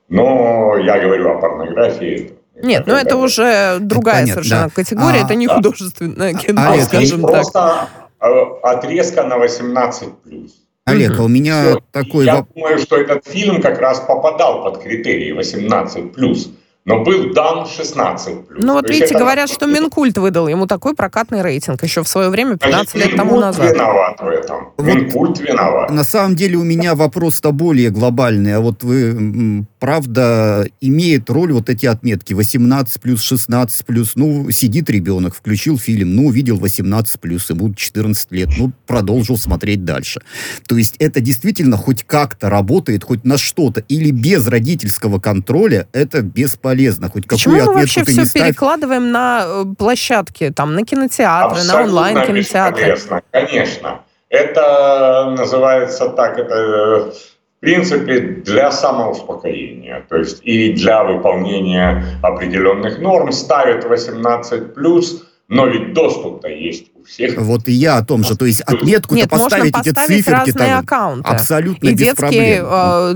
Но 0.09 0.75
я 0.77 0.99
говорю 0.99 1.29
о 1.29 1.39
порнографии. 1.39 2.33
Нет, 2.63 2.87
ну 2.87 2.95
это 2.95 3.17
уже 3.17 3.77
другая 3.79 4.23
это 4.23 4.33
совершенно 4.33 4.63
да. 4.63 4.69
категория, 4.69 5.21
а, 5.21 5.25
это 5.25 5.35
не 5.35 5.47
да. 5.47 5.55
художественное 5.55 6.33
кино, 6.33 6.61
а, 6.61 6.81
скажем 6.81 7.21
так. 7.21 7.31
Просто 7.31 7.89
э, 8.19 8.25
отрезка 8.63 9.23
на 9.23 9.37
18 9.37 10.17
плюс. 10.23 10.51
Олег, 10.85 11.19
а 11.19 11.23
у 11.23 11.27
меня 11.27 11.61
Все. 11.63 11.79
такой... 11.91 12.25
Я 12.25 12.45
думаю, 12.55 12.79
что 12.79 12.97
этот 12.97 13.25
фильм 13.27 13.61
как 13.61 13.79
раз 13.79 13.99
попадал 13.99 14.63
под 14.63 14.81
критерии 14.81 15.31
18 15.31 16.13
плюс 16.13 16.49
но 16.83 17.03
был 17.03 17.31
дан 17.33 17.67
16 17.67 18.35
Ну 18.57 18.73
вот 18.73 18.89
видите, 18.89 19.17
говорят, 19.17 19.49
что 19.49 19.67
Минкульт 19.67 20.17
выдал 20.17 20.47
ему 20.47 20.65
такой 20.65 20.95
прокатный 20.95 21.41
рейтинг 21.41 21.83
еще 21.83 22.03
в 22.03 22.07
свое 22.07 22.29
время, 22.29 22.57
15 22.57 22.89
Значит, 22.89 23.07
лет 23.07 23.17
тому 23.17 23.39
назад. 23.39 23.71
виноват 23.71 24.19
в 24.19 24.27
этом. 24.27 24.73
Вот 24.77 24.87
Минкульт 24.87 25.39
виноват. 25.39 25.91
На 25.91 26.03
самом 26.03 26.35
деле 26.35 26.57
у 26.57 26.63
меня 26.63 26.95
вопрос-то 26.95 27.51
более 27.51 27.91
глобальный. 27.91 28.55
А 28.55 28.61
вот 28.61 28.83
вы, 28.83 29.65
правда, 29.81 30.65
имеет 30.79 31.29
роль 31.29 31.51
вот 31.51 31.69
эти 31.69 31.85
отметки 31.85 32.33
18 32.33 33.01
плюс, 33.01 33.21
16 33.21 33.85
плюс. 33.85 34.13
Ну, 34.15 34.49
сидит 34.51 34.89
ребенок, 34.89 35.35
включил 35.35 35.77
фильм, 35.77 36.15
ну, 36.15 36.27
увидел 36.27 36.57
18 36.57 37.19
плюс, 37.19 37.49
ему 37.49 37.73
14 37.73 38.31
лет, 38.31 38.49
ну, 38.57 38.71
продолжил 38.87 39.37
смотреть 39.37 39.83
дальше. 39.83 40.21
То 40.65 40.77
есть 40.77 40.95
это 40.99 41.19
действительно 41.19 41.75
хоть 41.75 42.03
как-то 42.03 42.49
работает, 42.49 43.03
хоть 43.03 43.25
на 43.25 43.37
что-то. 43.37 43.81
Или 43.89 44.11
без 44.11 44.47
родительского 44.47 45.19
контроля 45.19 45.89
это 45.91 46.21
бесполезно 46.21 46.61
полезно. 46.61 47.09
Хоть 47.09 47.27
Почему 47.27 47.55
какую 47.55 47.73
мы 47.73 47.81
вообще 47.81 48.03
все 48.03 48.25
ставь... 48.25 48.43
перекладываем 48.43 49.11
на 49.11 49.43
э, 49.45 49.65
площадки, 49.77 50.51
там, 50.51 50.75
на 50.75 50.85
кинотеатры, 50.85 51.59
Абсолютно 51.59 51.77
на 51.77 51.83
онлайн-кинотеатры? 51.83 52.97
Конечно. 53.31 54.01
Это 54.29 55.33
называется 55.37 56.09
так, 56.09 56.37
это 56.37 57.11
в 57.11 57.13
принципе 57.61 58.19
для 58.43 58.71
самоуспокоения, 58.71 60.03
то 60.09 60.17
есть 60.17 60.41
и 60.43 60.73
для 60.73 61.03
выполнения 61.03 62.03
определенных 62.21 62.99
норм 62.99 63.31
ставят 63.31 63.85
18 63.85 64.73
плюс 64.73 65.23
но 65.51 65.67
ведь 65.67 65.93
доступ-то 65.93 66.47
есть 66.47 66.85
у 66.95 67.03
всех. 67.03 67.37
Вот 67.37 67.67
и 67.67 67.73
я 67.73 67.97
о 67.97 68.05
том 68.05 68.23
же. 68.23 68.37
То 68.37 68.45
есть 68.45 68.61
отметку-то 68.61 69.15
Нет, 69.15 69.29
поставить 69.29 69.73
можно 69.73 69.79
поставить 69.83 70.07
эти 70.07 70.21
циферки 70.23 70.51
разные 70.51 70.53
там 70.53 70.79
аккаунты. 70.79 71.29
Абсолютно 71.29 71.87
и 71.87 71.91
без 71.91 71.99
детские, 71.99 72.61
проблем. 72.61 72.67
Э, 72.71 73.13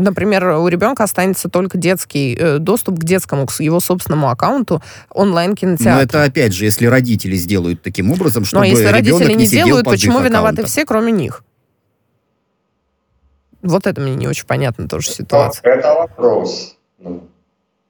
например, 0.00 0.46
у 0.46 0.68
ребенка 0.68 1.04
останется 1.04 1.50
только 1.50 1.76
детский 1.76 2.34
э, 2.34 2.56
доступ 2.60 2.98
к 2.98 3.04
детскому, 3.04 3.44
к 3.44 3.60
его 3.60 3.80
собственному 3.80 4.30
аккаунту 4.30 4.82
онлайн-кинотеатра. 5.10 5.96
Но 5.96 6.00
это 6.00 6.24
опять 6.24 6.54
же, 6.54 6.64
если 6.64 6.86
родители 6.86 7.36
сделают 7.36 7.82
таким 7.82 8.10
образом, 8.10 8.46
чтобы 8.46 8.64
Но 8.64 8.70
если 8.70 8.86
родители 8.86 9.34
не, 9.34 9.44
не 9.44 9.46
делают, 9.46 9.84
почему 9.84 10.20
виноваты 10.20 10.64
все, 10.64 10.86
кроме 10.86 11.12
них? 11.12 11.44
Вот 13.66 13.86
это 13.86 14.00
мне 14.00 14.14
не 14.14 14.28
очень 14.28 14.46
понятно 14.46 14.88
тоже 14.88 15.10
ситуация. 15.10 15.62
Это 15.70 15.94
вопрос. 15.94 16.76
Ну, 16.98 17.28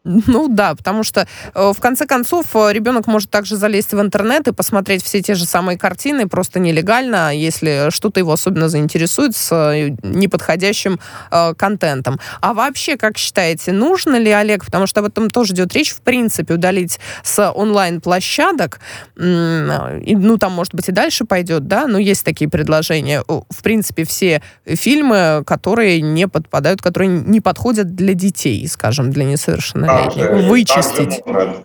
ну 0.06 0.48
да, 0.48 0.74
потому 0.74 1.02
что 1.02 1.26
э, 1.54 1.72
в 1.76 1.80
конце 1.80 2.06
концов 2.06 2.46
э, 2.54 2.72
ребенок 2.72 3.08
может 3.08 3.28
также 3.28 3.56
залезть 3.56 3.92
в 3.92 4.00
интернет 4.00 4.46
и 4.46 4.52
посмотреть 4.52 5.02
все 5.02 5.20
те 5.20 5.34
же 5.34 5.44
самые 5.44 5.76
картины 5.76 6.28
просто 6.28 6.60
нелегально, 6.60 7.36
если 7.36 7.90
что-то 7.90 8.20
его 8.20 8.32
особенно 8.32 8.68
заинтересует 8.68 9.34
с 9.34 9.52
э, 9.52 9.96
неподходящим 10.02 11.00
э, 11.30 11.54
контентом. 11.54 12.20
А 12.40 12.54
вообще, 12.54 12.96
как 12.96 13.18
считаете, 13.18 13.72
нужно 13.72 14.16
ли, 14.16 14.30
Олег, 14.30 14.64
потому 14.64 14.86
что 14.86 15.00
об 15.00 15.06
этом 15.06 15.28
тоже 15.28 15.54
идет 15.54 15.74
речь, 15.74 15.90
в 15.90 16.00
принципе, 16.00 16.54
удалить 16.54 17.00
с 17.24 17.50
онлайн-площадок, 17.50 18.80
ну 19.16 20.38
там, 20.38 20.52
может 20.52 20.74
быть, 20.74 20.88
и 20.88 20.92
дальше 20.92 21.24
пойдет, 21.24 21.66
да, 21.66 21.86
но 21.86 21.98
есть 21.98 22.24
такие 22.24 22.48
предложения, 22.48 23.24
в 23.26 23.62
принципе, 23.62 24.04
все 24.04 24.42
фильмы, 24.66 25.42
которые 25.46 26.00
не 26.00 26.28
подпадают, 26.28 26.80
которые 26.80 27.08
не 27.08 27.40
подходят 27.40 27.94
для 27.94 28.14
детей, 28.14 28.66
скажем, 28.68 29.10
для 29.10 29.24
несовершеннолетних 29.24 29.95
же, 30.12 30.48
вычистить. 30.48 31.22
Как 31.24 31.26
же, 31.26 31.32
можно, 31.32 31.64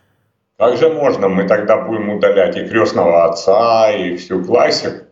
как 0.57 0.77
же 0.77 0.89
можно? 0.89 1.27
Мы 1.29 1.47
тогда 1.47 1.77
будем 1.77 2.09
удалять 2.09 2.57
и 2.57 2.67
крестного 2.67 3.25
отца, 3.25 3.91
и 3.91 4.15
всю 4.17 4.43
классику, 4.43 5.05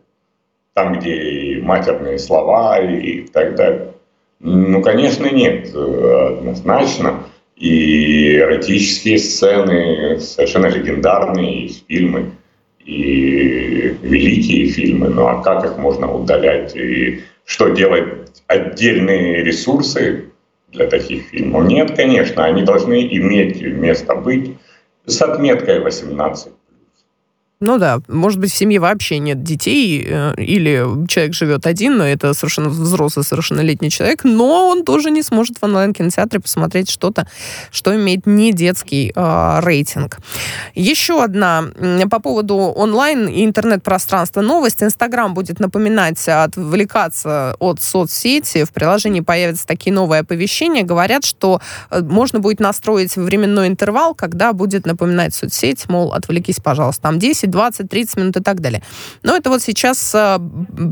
там, 0.74 0.98
где 0.98 1.14
и 1.14 1.60
матерные 1.60 2.18
слова, 2.18 2.78
и 2.78 3.22
так 3.28 3.54
далее. 3.54 3.92
Ну, 4.40 4.82
конечно, 4.82 5.26
нет, 5.30 5.74
однозначно. 5.74 7.24
И 7.56 8.36
эротические 8.36 9.18
сцены 9.18 10.18
совершенно 10.18 10.66
легендарные, 10.66 11.68
фильмы, 11.68 12.30
и 12.84 13.96
великие 14.00 14.68
фильмы. 14.68 15.08
Ну, 15.08 15.26
а 15.26 15.42
как 15.42 15.64
их 15.64 15.76
можно 15.76 16.10
удалять? 16.10 16.74
И 16.74 17.20
что 17.44 17.68
делать? 17.68 18.04
Отдельные 18.46 19.44
ресурсы 19.44 20.29
для 20.72 20.86
таких 20.86 21.24
фильмов? 21.28 21.66
Нет, 21.66 21.96
конечно, 21.96 22.44
они 22.44 22.62
должны 22.62 23.06
иметь 23.06 23.62
место 23.62 24.14
быть 24.14 24.56
с 25.06 25.20
отметкой 25.22 25.80
18. 25.80 26.52
Ну 27.62 27.76
да, 27.76 28.00
может 28.08 28.40
быть, 28.40 28.50
в 28.50 28.56
семье 28.56 28.80
вообще 28.80 29.18
нет 29.18 29.42
детей, 29.42 30.02
э, 30.08 30.34
или 30.38 31.06
человек 31.08 31.34
живет 31.34 31.66
один, 31.66 31.98
но 31.98 32.06
это 32.06 32.32
совершенно 32.32 32.70
взрослый, 32.70 33.22
совершеннолетний 33.22 33.90
человек, 33.90 34.24
но 34.24 34.70
он 34.70 34.82
тоже 34.82 35.10
не 35.10 35.22
сможет 35.22 35.58
в 35.58 35.62
онлайн-кинотеатре 35.62 36.40
посмотреть 36.40 36.88
что-то, 36.88 37.28
что 37.70 37.94
имеет 37.94 38.26
не 38.26 38.54
детский 38.54 39.12
э, 39.14 39.60
рейтинг. 39.60 40.20
Еще 40.74 41.22
одна 41.22 41.64
по 42.10 42.18
поводу 42.18 42.56
онлайн 42.56 43.28
и 43.28 43.44
интернет-пространства 43.44 44.40
новость. 44.40 44.82
Инстаграм 44.82 45.34
будет 45.34 45.60
напоминать 45.60 46.26
отвлекаться 46.28 47.56
от 47.58 47.82
соцсети. 47.82 48.64
В 48.64 48.72
приложении 48.72 49.20
появятся 49.20 49.66
такие 49.66 49.92
новые 49.92 50.20
оповещения. 50.20 50.82
Говорят, 50.82 51.26
что 51.26 51.60
э, 51.90 52.00
можно 52.00 52.40
будет 52.40 52.60
настроить 52.60 53.16
временной 53.16 53.68
интервал, 53.68 54.14
когда 54.14 54.54
будет 54.54 54.86
напоминать 54.86 55.34
соцсеть, 55.34 55.90
мол, 55.90 56.14
отвлекись, 56.14 56.56
пожалуйста, 56.56 57.02
там 57.02 57.18
10 57.18 57.49
20, 57.50 57.88
30 57.88 58.16
минут 58.16 58.36
и 58.36 58.42
так 58.42 58.60
далее. 58.60 58.82
Но 59.22 59.36
это 59.36 59.50
вот 59.50 59.62
сейчас 59.62 60.14
э, 60.14 60.38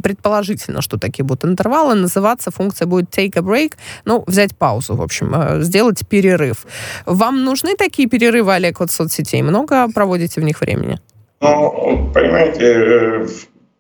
предположительно, 0.03 0.83
что 0.83 0.99
такие 0.99 1.25
будут 1.25 1.45
интервалы. 1.45 1.95
Называться 1.95 2.50
функция 2.50 2.87
будет 2.87 3.19
take 3.19 3.37
a 3.37 3.43
break, 3.43 3.73
ну, 4.05 4.25
взять 4.27 4.57
паузу, 4.57 4.95
в 4.95 5.03
общем, 5.03 5.35
э, 5.35 5.62
сделать 5.62 6.07
перерыв. 6.09 6.67
Вам 7.07 7.45
нужны 7.45 7.75
такие 7.77 8.09
перерывы, 8.09 8.55
Олег, 8.55 8.81
от 8.81 8.91
соцсетей? 8.91 9.43
Много 9.43 9.88
проводите 9.95 10.41
в 10.41 10.45
них 10.45 10.61
времени? 10.61 10.99
Ну, 11.41 12.11
понимаете, 12.15 12.65
э, 12.65 13.27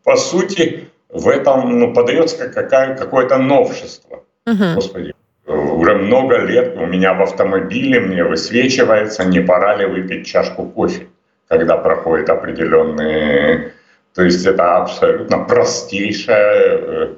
по 0.04 0.16
сути, 0.16 0.88
в 1.08 1.28
этом 1.28 1.78
ну, 1.78 1.92
подается 1.92 2.48
какая, 2.48 2.96
какое-то 2.96 3.38
новшество. 3.38 4.22
Угу. 4.46 4.74
Господи, 4.74 5.12
уже 5.46 5.94
много 5.94 6.38
лет 6.38 6.76
у 6.76 6.86
меня 6.86 7.14
в 7.14 7.22
автомобиле 7.22 8.00
мне 8.00 8.24
высвечивается, 8.24 9.24
не 9.24 9.40
пора 9.40 9.76
ли 9.76 9.86
выпить 9.86 10.26
чашку 10.26 10.64
кофе 10.64 11.08
когда 11.48 11.76
проходит 11.76 12.28
определенные... 12.30 13.72
То 14.14 14.24
есть 14.24 14.44
это 14.44 14.78
абсолютно 14.78 15.38
простейшая 15.38 16.78
э, 16.78 17.08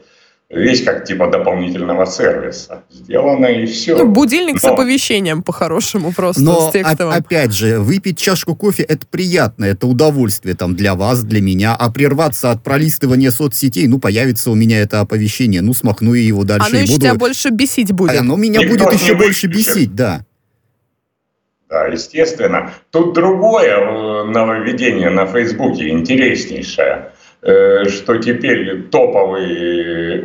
вещь, 0.50 0.84
как 0.84 1.06
типа 1.06 1.28
дополнительного 1.28 2.04
сервиса. 2.04 2.82
Сделано 2.90 3.46
и 3.46 3.64
все. 3.64 3.96
Ну, 3.96 4.06
будильник 4.06 4.54
Но... 4.54 4.60
с 4.60 4.64
оповещением 4.64 5.42
по-хорошему 5.42 6.12
просто, 6.12 6.42
Но, 6.42 6.68
с 6.68 6.72
текстовым. 6.72 7.14
опять 7.14 7.54
же, 7.54 7.78
выпить 7.78 8.18
чашку 8.18 8.54
кофе– 8.54 8.82
это 8.88 9.06
приятно, 9.06 9.64
это 9.64 9.86
удовольствие 9.86 10.54
там 10.54 10.76
для 10.76 10.94
вас, 10.94 11.22
для 11.22 11.40
меня. 11.40 11.74
А 11.74 11.90
прерваться 11.90 12.50
от 12.50 12.62
пролистывания 12.62 13.30
соцсетей, 13.30 13.86
ну, 13.86 13.98
появится 13.98 14.50
у 14.50 14.54
меня 14.54 14.80
это 14.80 15.00
оповещение, 15.00 15.62
ну, 15.62 15.72
смахну 15.72 16.12
я 16.12 16.22
его 16.22 16.44
дальше. 16.44 16.68
Оно 16.68 16.80
еще 16.80 16.92
буду... 16.94 17.00
тебя 17.06 17.14
больше 17.14 17.48
бесить 17.48 17.92
будет. 17.92 18.20
Оно 18.20 18.36
меня 18.36 18.60
Никто 18.60 18.84
будет 18.84 19.00
еще 19.00 19.14
больше 19.14 19.46
бесить, 19.46 19.94
да. 19.94 20.26
Да, 21.70 21.86
естественно. 21.86 22.72
Тут 22.90 23.14
другое 23.14 23.76
э, 23.76 24.24
нововведение 24.24 25.08
на 25.08 25.26
Фейсбуке, 25.26 25.88
интереснейшее, 25.90 27.12
э, 27.42 27.84
что 27.84 28.18
теперь 28.18 28.88
топовые 28.88 30.18
э, 30.18 30.22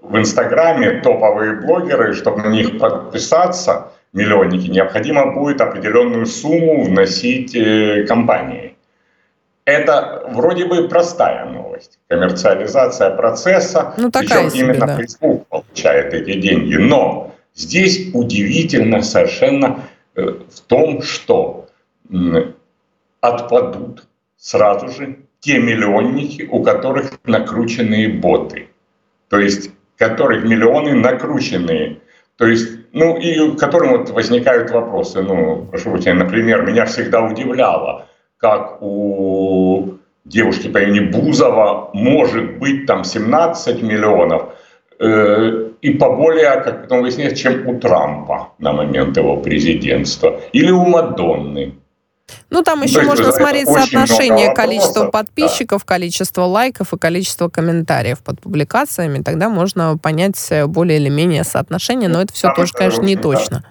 в 0.00 0.16
Инстаграме, 0.16 1.02
топовые 1.02 1.60
блогеры, 1.60 2.14
чтобы 2.14 2.40
на 2.40 2.48
них 2.48 2.78
подписаться, 2.78 3.92
миллионники, 4.14 4.70
необходимо 4.70 5.34
будет 5.34 5.60
определенную 5.60 6.24
сумму 6.24 6.84
вносить 6.84 7.54
компании. 8.08 8.76
Это 9.66 10.24
вроде 10.30 10.64
бы 10.64 10.88
простая 10.88 11.44
новость. 11.44 11.98
Коммерциализация 12.08 13.10
процесса. 13.10 13.92
Ну, 13.98 14.10
такая 14.10 14.48
себе, 14.48 14.60
именно 14.60 14.86
да. 14.86 14.96
Facebook 14.96 15.46
получает 15.48 16.14
эти 16.14 16.40
деньги. 16.40 16.76
Но 16.76 17.34
здесь 17.54 18.10
удивительно 18.14 19.02
совершенно 19.02 19.80
в 20.16 20.60
том, 20.66 21.02
что 21.02 21.68
отпадут 23.20 24.04
сразу 24.36 24.88
же 24.88 25.18
те 25.40 25.58
миллионники, 25.58 26.48
у 26.50 26.62
которых 26.62 27.12
накрученные 27.24 28.08
боты. 28.08 28.68
То 29.28 29.38
есть, 29.38 29.70
которых 29.96 30.44
миллионы 30.44 30.94
накрученные. 30.94 32.00
То 32.36 32.46
есть, 32.46 32.68
ну, 32.92 33.16
и 33.16 33.56
которым 33.56 33.98
вот 33.98 34.10
возникают 34.10 34.70
вопросы. 34.70 35.22
Ну, 35.22 35.66
прошу 35.66 35.90
прощения, 35.90 36.24
например, 36.24 36.62
меня 36.62 36.86
всегда 36.86 37.22
удивляло, 37.22 38.06
как 38.38 38.82
у 38.82 39.94
девушки 40.24 40.68
по 40.68 40.78
имени 40.78 41.10
Бузова 41.10 41.90
может 41.94 42.58
быть 42.58 42.86
там 42.86 43.04
17 43.04 43.82
миллионов, 43.82 44.42
э, 44.42 44.54
и 44.98 45.90
поболее, 45.90 46.60
как 46.62 46.82
потом 46.82 47.02
выясняется, 47.02 47.36
чем 47.36 47.68
у 47.68 47.78
Трампа 47.78 48.52
на 48.58 48.72
момент 48.72 49.16
его 49.16 49.36
президентства, 49.36 50.40
или 50.52 50.70
у 50.70 50.84
Мадонны. 50.84 51.74
Ну, 52.50 52.62
там 52.62 52.82
еще 52.82 53.02
ну, 53.02 53.08
можно 53.08 53.32
смотреть 53.32 53.68
соотношение 53.68 54.54
количества 54.54 55.10
подписчиков, 55.10 55.82
да. 55.82 55.94
количество 55.94 56.42
лайков 56.42 56.92
и 56.92 56.98
количество 56.98 57.48
комментариев 57.48 58.22
под 58.22 58.40
публикациями. 58.40 59.22
Тогда 59.22 59.48
можно 59.48 59.96
понять 59.98 60.52
более 60.66 60.98
или 60.98 61.08
менее 61.08 61.44
соотношение, 61.44 62.08
но 62.08 62.22
это 62.22 62.32
все 62.32 62.48
там 62.48 62.56
тоже, 62.56 62.70
это 62.70 62.78
конечно, 62.78 63.02
не 63.02 63.16
точно. 63.16 63.64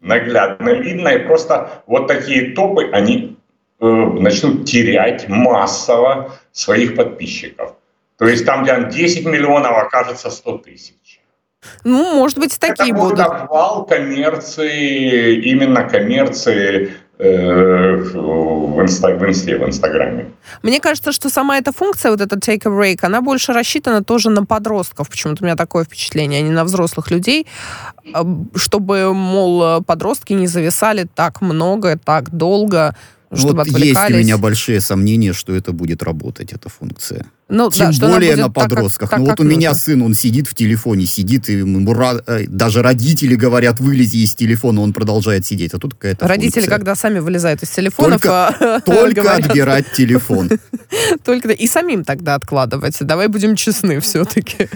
Наглядно 0.00 0.70
видно, 0.70 1.08
и 1.08 1.18
просто 1.26 1.82
вот 1.86 2.06
такие 2.08 2.54
топы, 2.54 2.88
они 2.92 3.36
э, 3.80 3.86
начнут 3.86 4.64
терять 4.64 5.28
массово 5.28 6.32
своих 6.52 6.94
подписчиков. 6.94 7.74
То 8.18 8.26
есть 8.26 8.44
там, 8.44 8.64
где 8.64 8.88
10 8.90 9.26
миллионов, 9.26 9.76
окажется 9.76 10.30
100 10.30 10.58
тысяч. 10.58 11.20
Ну, 11.84 12.14
может 12.14 12.38
быть, 12.38 12.58
такие 12.58 12.90
Это 12.90 12.98
будут. 12.98 13.18
Это 13.18 13.24
обвал 13.24 13.86
коммерции, 13.86 15.36
именно 15.42 15.88
коммерции 15.88 16.92
Э, 17.20 17.96
в, 17.96 18.80
инста, 18.80 19.08
в 19.08 19.26
инсте, 19.26 19.58
в 19.58 19.66
инстаграме. 19.66 20.30
Мне 20.62 20.78
кажется, 20.78 21.10
что 21.10 21.30
сама 21.30 21.58
эта 21.58 21.72
функция, 21.72 22.12
вот 22.12 22.20
этот 22.20 22.48
take 22.48 22.62
a 22.64 22.70
break, 22.70 23.00
она 23.02 23.20
больше 23.20 23.52
рассчитана 23.52 24.04
тоже 24.04 24.30
на 24.30 24.44
подростков. 24.44 25.08
Почему-то 25.10 25.42
у 25.42 25.46
меня 25.46 25.56
такое 25.56 25.82
впечатление, 25.82 26.38
а 26.38 26.42
не 26.42 26.50
на 26.50 26.62
взрослых 26.62 27.10
людей, 27.10 27.48
а, 28.14 28.24
чтобы, 28.54 29.12
мол, 29.14 29.82
подростки 29.82 30.32
не 30.32 30.46
зависали 30.46 31.08
так 31.12 31.40
много, 31.40 31.98
так 31.98 32.30
долго 32.30 32.94
чтобы 33.32 33.54
вот 33.54 33.66
отвлекались. 33.66 33.96
Есть 33.96 34.10
у 34.10 34.18
меня 34.18 34.38
большие 34.38 34.80
сомнения, 34.80 35.32
что 35.32 35.52
это 35.52 35.72
будет 35.72 36.04
работать, 36.04 36.52
эта 36.52 36.68
функция. 36.68 37.26
Ну, 37.50 37.70
Тем 37.70 37.92
да, 37.92 38.08
более 38.08 38.36
на 38.36 38.50
подростках. 38.50 39.08
Так, 39.08 39.18
как, 39.18 39.18
так, 39.18 39.18
ну 39.20 39.26
вот 39.30 39.40
у 39.40 39.42
нужно. 39.42 39.56
меня 39.56 39.74
сын, 39.74 40.02
он 40.02 40.12
сидит 40.12 40.46
в 40.48 40.54
телефоне, 40.54 41.06
сидит, 41.06 41.48
и 41.48 41.54
ему 41.54 41.94
э, 42.26 42.44
даже 42.46 42.82
родители 42.82 43.36
говорят, 43.36 43.80
вылези 43.80 44.22
из 44.22 44.34
телефона, 44.34 44.82
он 44.82 44.92
продолжает 44.92 45.46
сидеть. 45.46 45.72
А 45.72 45.78
тут 45.78 45.94
какая-то 45.94 46.28
Родители, 46.28 46.60
функция. 46.60 46.70
когда 46.70 46.94
сами 46.94 47.20
вылезают 47.20 47.62
из 47.62 47.70
телефонов... 47.70 48.20
Только, 48.20 48.48
а, 48.48 48.80
только 48.84 49.34
отбирать 49.34 49.92
телефон. 49.92 50.50
Только 51.24 51.50
и 51.50 51.66
самим 51.66 52.04
тогда 52.04 52.34
откладывать. 52.34 52.96
Давай 53.00 53.28
будем 53.28 53.56
честны 53.56 54.00
все-таки. 54.00 54.68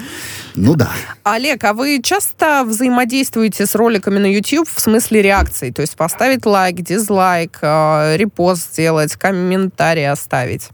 Ну 0.55 0.75
да. 0.75 0.91
Олег, 1.23 1.64
а 1.64 1.73
вы 1.73 2.00
часто 2.02 2.64
взаимодействуете 2.64 3.67
с 3.67 3.75
роликами 3.75 4.19
на 4.19 4.26
YouTube 4.33 4.69
в 4.73 4.81
смысле 4.81 5.23
реакции? 5.23 5.71
То 5.71 5.83
есть 5.83 5.97
поставить 5.97 6.45
лайк, 6.47 6.83
дизлайк, 6.83 7.59
э, 7.62 8.17
репост 8.17 8.73
сделать, 8.73 9.14
комментарий 9.17 10.11
оставить? 10.11 10.69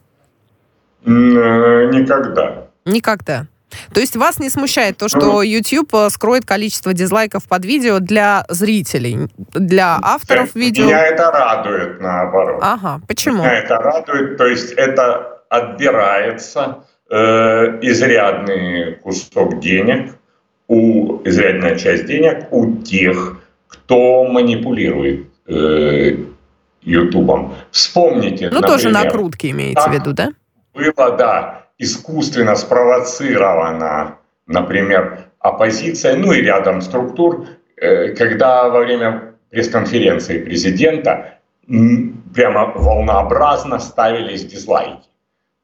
Э, 1.04 1.90
никогда. 1.92 2.68
Никогда. 2.84 3.46
То 3.92 4.00
есть 4.00 4.16
вас 4.16 4.38
не 4.38 4.48
смущает 4.48 4.96
то, 4.96 5.08
что 5.08 5.20
ну. 5.20 5.42
YouTube 5.42 5.94
э, 5.94 6.10
скроет 6.10 6.44
количество 6.44 6.92
дизлайков 6.94 7.46
под 7.48 7.64
видео 7.64 7.98
для 7.98 8.44
зрителей, 8.48 9.28
для 9.36 9.98
авторов 10.02 10.54
Меня 10.54 10.66
видео? 10.66 10.86
Меня 10.86 11.06
это 11.06 11.30
радует, 11.30 12.00
наоборот. 12.00 12.60
Ага, 12.62 13.00
почему? 13.06 13.42
Меня 13.42 13.58
это 13.58 13.76
радует, 13.76 14.36
то 14.36 14.46
есть 14.46 14.72
это 14.72 15.42
отбирается 15.48 16.84
э, 17.10 17.78
изрядный 17.82 18.94
кусок 18.96 19.60
денег, 19.60 20.14
у, 20.66 21.22
изрядная 21.24 21.78
часть 21.78 22.06
денег 22.06 22.48
у 22.50 22.76
тех, 22.82 23.40
кто 23.68 24.24
манипулирует 24.24 25.26
э, 25.46 26.16
Ютубом. 26.82 27.54
Вспомните, 27.70 28.48
Ну, 28.50 28.60
например, 28.60 28.76
тоже 28.76 28.88
накрутки 28.90 29.50
имеете 29.50 29.80
в 29.80 29.92
виду, 29.92 30.12
да? 30.12 30.30
Было, 30.78 31.16
да, 31.16 31.66
искусственно 31.78 32.56
спровоцирована, 32.56 34.18
например, 34.46 35.26
оппозиция, 35.40 36.16
ну 36.16 36.32
и 36.32 36.40
рядом 36.40 36.80
структур, 36.80 37.46
э, 37.76 38.14
когда 38.14 38.68
во 38.68 38.80
время 38.80 39.34
пресс-конференции 39.50 40.44
президента 40.44 41.38
прямо 42.34 42.72
волнообразно 42.74 43.78
ставились 43.78 44.44
дизлайки. 44.44 45.08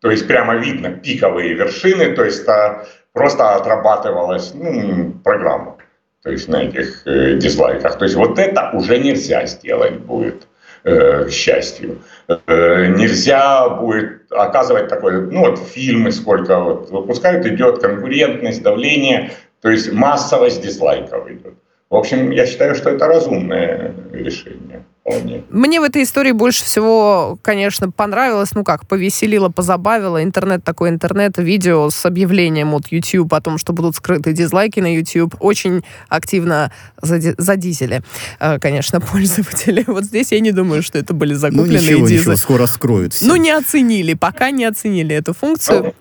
То 0.01 0.11
есть 0.11 0.27
прямо 0.27 0.57
видно 0.57 0.91
пиковые 0.91 1.55
вершины, 1.55 2.15
то 2.15 2.25
есть 2.25 2.47
а, 2.47 2.85
просто 3.13 3.55
отрабатывалась 3.55 4.53
ну, 4.55 5.13
программа 5.25 5.79
то 6.25 6.31
есть 6.31 6.49
на 6.49 6.63
этих 6.65 7.07
э, 7.07 7.37
дизлайках. 7.37 7.99
То 7.99 8.05
есть 8.07 8.17
вот 8.17 8.39
это 8.39 8.71
уже 8.73 8.99
нельзя 8.99 9.45
сделать 9.47 9.99
будет 9.99 10.49
э, 10.85 11.29
счастью. 11.31 12.03
Э, 12.29 12.87
нельзя 12.87 13.69
будет 13.69 14.31
оказывать 14.31 14.89
такое, 14.89 15.21
ну 15.21 15.41
вот 15.41 15.59
фильмы 15.59 16.13
сколько 16.13 16.61
вот 16.61 16.91
выпускают, 16.91 17.47
идет 17.47 17.81
конкурентность, 17.81 18.63
давление, 18.63 19.33
то 19.61 19.71
есть 19.71 19.93
массовость 19.93 20.63
дизлайков 20.63 21.29
идет. 21.31 21.55
В 21.91 21.97
общем, 21.97 22.31
я 22.31 22.47
считаю, 22.47 22.75
что 22.75 22.91
это 22.91 23.07
разумное 23.07 23.95
решение 24.13 24.85
Мне 25.07 25.81
в 25.81 25.85
этой 25.85 26.03
истории 26.03 26.33
больше 26.33 26.65
всего, 26.65 27.39
конечно, 27.43 27.91
понравилось, 27.91 28.53
ну 28.55 28.65
как, 28.65 28.89
повеселило, 28.89 29.51
позабавило. 29.51 30.23
Интернет 30.23 30.65
такой 30.65 30.89
интернет, 30.89 31.37
видео 31.37 31.91
с 31.91 32.07
объявлением 32.07 32.73
от 32.75 32.87
YouTube 32.89 33.35
о 33.35 33.41
том, 33.43 33.59
что 33.59 33.75
будут 33.75 33.97
скрыты 33.97 34.33
дизлайки 34.33 34.81
на 34.81 34.95
YouTube. 34.95 35.35
Очень 35.41 35.85
активно 36.09 36.73
задизели, 37.03 38.03
э, 38.41 38.59
конечно, 38.59 39.01
пользователи. 39.13 39.85
Вот 39.87 40.05
здесь 40.05 40.33
я 40.33 40.41
не 40.41 40.53
думаю, 40.53 40.83
что 40.83 40.99
это 40.99 41.13
были 41.13 41.35
закупленные 41.35 41.81
ну, 41.81 41.85
ничего, 41.85 42.09
дизы. 42.09 42.21
Ничего, 42.21 42.37
скоро 42.37 42.67
скроют 42.67 43.13
все. 43.13 43.27
Ну, 43.27 43.37
не 43.37 43.51
оценили, 43.51 44.15
пока 44.15 44.51
не 44.51 44.65
оценили 44.65 45.15
эту 45.15 45.35
функцию. 45.35 45.83
Ну, 45.85 45.95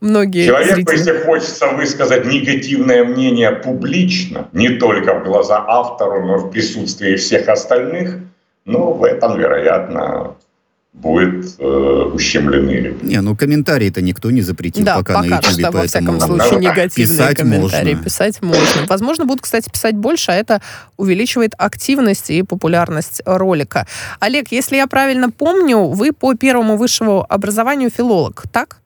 многие 0.00 0.46
Человеку, 0.46 0.74
зрители. 0.74 0.96
если 0.96 1.24
хочется 1.24 1.68
высказать 1.68 2.26
негативное 2.26 3.04
мнение 3.04 3.52
публично, 3.52 4.48
не 4.52 4.68
только 4.68 5.18
в 5.18 5.24
глаза 5.24 5.64
автору, 5.66 6.26
но 6.26 6.36
в 6.36 6.50
присутствии 6.50 7.16
всех 7.16 7.48
остальных, 7.48 8.18
ну, 8.70 8.92
в 8.92 9.04
этом, 9.04 9.38
вероятно, 9.38 10.36
будет 10.92 11.58
э, 11.58 11.64
ущемлены. 11.64 12.96
Не, 13.02 13.20
ну 13.20 13.36
комментарии-то 13.36 14.02
никто 14.02 14.30
не 14.30 14.42
запретил 14.42 14.84
да, 14.84 14.96
пока, 14.96 15.14
пока 15.14 15.28
на 15.28 15.34
YouTube, 15.36 15.52
что, 15.52 15.70
во 15.70 15.86
всяком 15.86 16.20
случае, 16.20 16.60
негативные 16.60 17.18
писать 17.18 17.36
комментарии 17.36 17.94
можно. 17.94 18.04
писать 18.04 18.42
можно. 18.42 18.86
Возможно, 18.86 19.24
будут, 19.24 19.42
кстати, 19.42 19.70
писать 19.70 19.96
больше, 19.96 20.32
а 20.32 20.34
это 20.34 20.60
увеличивает 20.96 21.52
активность 21.58 22.30
и 22.30 22.42
популярность 22.42 23.22
ролика. 23.24 23.86
Олег, 24.18 24.48
если 24.50 24.76
я 24.76 24.86
правильно 24.86 25.30
помню, 25.30 25.84
вы 25.84 26.12
по 26.12 26.34
первому 26.34 26.76
высшему 26.76 27.24
образованию 27.28 27.90
филолог, 27.90 28.42
так? 28.52 28.78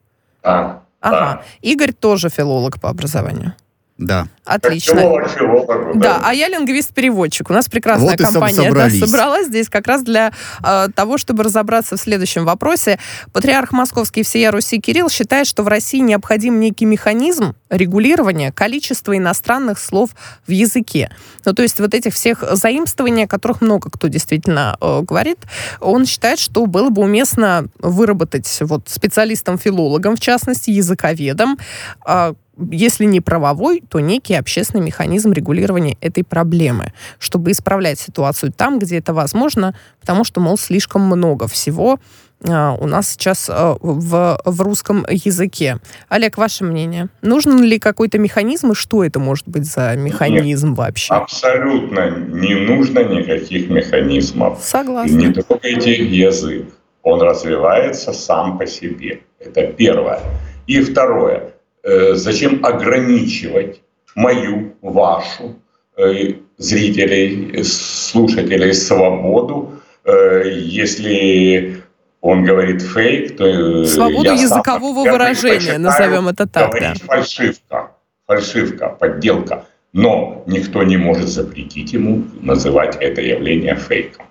Да. 0.43 0.83
Ага. 1.01 1.19
Да. 1.19 1.41
Игорь 1.61 1.93
тоже 1.93 2.29
филолог 2.29 2.79
по 2.79 2.89
образованию. 2.89 3.53
Да. 3.97 4.27
Отлично. 4.43 4.99
Филолог, 4.99 5.29
филолог, 5.29 5.97
да. 5.97 6.17
да, 6.17 6.21
а 6.23 6.33
я 6.33 6.49
лингвист-переводчик. 6.49 7.49
У 7.49 7.53
нас 7.53 7.69
прекрасная 7.69 8.09
вот 8.09 8.17
компания 8.17 8.71
да, 8.71 8.89
собралась 8.89 9.47
здесь 9.47 9.69
как 9.69 9.87
раз 9.87 10.03
для 10.03 10.33
э, 10.63 10.87
того, 10.93 11.17
чтобы 11.17 11.43
разобраться 11.43 11.95
в 11.95 11.99
следующем 11.99 12.43
вопросе. 12.43 12.99
Патриарх 13.31 13.71
Московский 13.71 14.23
всея 14.23 14.51
Руси 14.51 14.81
Кирилл 14.81 15.09
считает, 15.09 15.47
что 15.47 15.63
в 15.63 15.69
России 15.69 15.99
необходим 15.99 16.59
некий 16.59 16.85
механизм 16.85 17.55
регулирования 17.69 18.51
количества 18.51 19.17
иностранных 19.17 19.79
слов 19.79 20.11
в 20.47 20.51
языке. 20.51 21.09
Ну, 21.45 21.53
то 21.53 21.63
есть 21.63 21.79
вот 21.79 21.93
этих 21.93 22.13
всех 22.13 22.43
заимствований, 22.55 23.25
о 23.25 23.27
которых 23.27 23.61
много 23.61 23.89
кто 23.89 24.07
действительно 24.07 24.77
э, 24.79 25.01
говорит, 25.01 25.39
он 25.79 26.05
считает, 26.05 26.39
что 26.39 26.65
было 26.65 26.89
бы 26.89 27.01
уместно 27.01 27.67
выработать 27.79 28.57
вот 28.61 28.87
специалистам-филологам, 28.87 30.15
в 30.15 30.19
частности, 30.19 30.69
языковедам, 30.69 31.57
э, 32.05 32.33
если 32.71 33.05
не 33.05 33.19
правовой, 33.19 33.83
то 33.89 33.99
некий 33.99 34.35
общественный 34.35 34.83
механизм 34.83 35.31
регулирования 35.33 35.97
этой 36.01 36.23
проблемы, 36.23 36.93
чтобы 37.19 37.51
исправлять 37.51 37.99
ситуацию 37.99 38.53
там, 38.53 38.79
где 38.79 38.97
это 38.97 39.13
возможно, 39.13 39.75
потому 39.99 40.23
что, 40.23 40.39
мол, 40.39 40.57
слишком 40.57 41.01
много 41.01 41.47
всего 41.47 41.99
у 42.43 42.87
нас 42.87 43.09
сейчас 43.09 43.49
uh, 43.49 43.77
в, 43.81 44.39
в 44.43 44.61
русском 44.61 45.05
языке. 45.09 45.77
Олег, 46.09 46.37
ваше 46.37 46.63
мнение? 46.63 47.07
Нужен 47.21 47.63
ли 47.63 47.79
какой-то 47.79 48.19
механизм, 48.19 48.71
и 48.71 48.75
что 48.75 49.03
это 49.03 49.19
может 49.19 49.47
быть 49.47 49.65
за 49.65 49.95
механизм 49.95 50.69
Нет, 50.69 50.77
вообще? 50.77 51.13
Абсолютно 51.13 52.09
не 52.09 52.55
нужно 52.55 53.03
никаких 53.03 53.69
механизмов. 53.69 54.59
Согласна. 54.61 55.15
Не 55.15 55.33
трогайте 55.33 55.93
язык. 55.93 56.65
Он 57.03 57.21
развивается 57.21 58.13
сам 58.13 58.57
по 58.57 58.67
себе. 58.67 59.21
Это 59.39 59.67
первое. 59.67 60.19
И 60.67 60.81
второе 60.81 61.55
Э, 61.85 62.15
зачем 62.15 62.65
ограничивать 62.65 63.81
мою, 64.15 64.73
вашу, 64.81 65.55
э, 65.97 66.33
зрителей, 66.57 67.63
слушателей 67.63 68.73
свободу, 68.73 69.71
э, 70.03 70.49
если 70.55 71.83
он 72.25 72.43
говорит 72.43 72.81
фейк, 72.81 73.37
то 73.37 73.85
свободу 73.85 74.23
я 74.23 74.33
языкового 74.33 75.07
выражения, 75.07 75.77
назовем 75.77 76.27
это 76.27 76.47
так. 76.47 76.71
да. 76.71 76.95
фальшивка, 76.95 77.91
фальшивка, 78.25 78.89
подделка. 78.89 79.65
Но 79.93 80.43
никто 80.47 80.81
не 80.83 80.97
может 80.97 81.29
запретить 81.29 81.93
ему 81.93 82.23
называть 82.41 82.97
это 82.99 83.21
явление 83.21 83.75
фейком, 83.75 84.25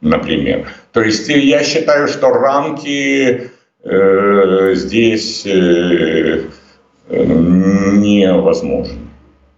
например. 0.00 0.68
То 0.92 1.02
есть 1.02 1.28
я 1.28 1.62
считаю, 1.62 2.08
что 2.08 2.30
рамки 2.30 3.52
э, 3.84 4.72
здесь 4.74 5.46
э, 5.46 6.42
невозможны. 7.08 8.98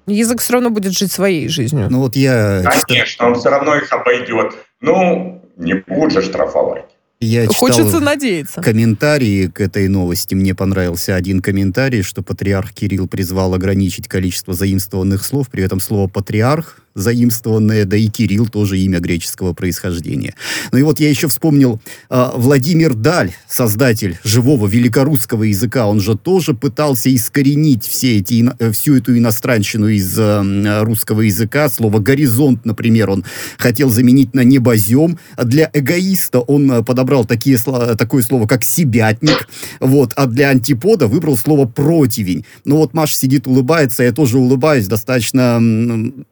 Язык 0.07 0.43
все 0.43 0.53
равно 0.53 0.69
будет 0.69 0.93
жить 0.93 1.11
своей 1.11 1.49
жизнью. 1.49 1.89
Ну 1.91 2.01
вот 2.01 2.17
я... 2.17 2.63
Конечно, 2.87 3.29
он 3.29 3.35
все 3.37 3.49
равно 3.49 3.77
их 3.77 3.91
обойдет. 3.91 4.53
Ну, 4.83 5.43
не 5.57 5.73
будет 5.75 6.13
же 6.13 6.23
штрафовать. 6.23 6.88
Я 7.21 7.49
читал 7.49 7.69
Хочется 7.69 7.99
надеяться. 7.99 8.61
комментарии 8.61 9.49
к 9.49 9.61
этой 9.61 9.89
новости. 9.89 10.37
Мне 10.37 10.55
понравился 10.55 11.17
один 11.17 11.43
комментарий, 11.43 12.03
что 12.03 12.23
патриарх 12.23 12.73
Кирилл 12.73 13.09
призвал 13.09 13.55
ограничить 13.55 14.07
количество 14.07 14.55
заимствованных 14.55 15.25
слов. 15.25 15.49
При 15.49 15.65
этом 15.65 15.81
слово 15.81 16.07
«патриарх» 16.09 16.81
заимствованное, 16.99 17.85
да 17.85 17.97
и 17.97 18.09
Кирилл 18.09 18.49
тоже 18.49 18.79
имя 18.79 18.99
греческого 19.01 19.53
происхождения. 19.55 20.35
Ну 20.73 20.79
и 20.79 20.83
вот 20.83 21.01
я 21.01 21.09
еще 21.09 21.29
вспомнил 21.29 21.81
э, 22.11 22.31
Владимир 22.35 22.95
Даль, 22.95 23.33
создатель 23.49 24.19
живого 24.25 24.67
великорусского 24.67 25.45
языка, 25.45 25.87
он 25.87 26.01
же 26.01 26.17
тоже 26.17 26.55
пытался 26.55 27.15
искоренить 27.15 27.85
все 27.87 28.19
эти, 28.19 28.51
э, 28.59 28.73
всю 28.73 28.97
эту 28.97 29.17
иностранщину 29.17 29.89
из 29.89 30.19
э, 30.19 30.83
русского 30.83 31.23
языка. 31.23 31.69
Слово 31.69 31.99
«горизонт», 32.01 32.65
например, 32.65 33.11
он 33.11 33.25
хотел 33.57 33.91
заменить 33.91 34.35
на 34.35 34.43
«небозем». 34.43 35.19
А 35.37 35.45
для 35.45 35.71
эгоиста 35.73 36.41
он 36.41 36.71
э, 36.71 36.83
подобрал 37.09 37.25
такие, 37.25 37.59
такое 37.97 38.23
слово, 38.23 38.47
как 38.47 38.63
«себятник». 38.63 39.49
Вот. 39.81 40.13
А 40.17 40.27
для 40.27 40.51
антипода 40.51 41.07
выбрал 41.07 41.39
слово 41.39 41.67
«противень». 41.67 42.45
Ну 42.65 42.77
вот 42.77 42.93
Маша 42.93 43.15
сидит, 43.15 43.47
улыбается, 43.47 44.03
я 44.03 44.13
тоже 44.13 44.39
улыбаюсь, 44.39 44.87
достаточно 44.87 45.59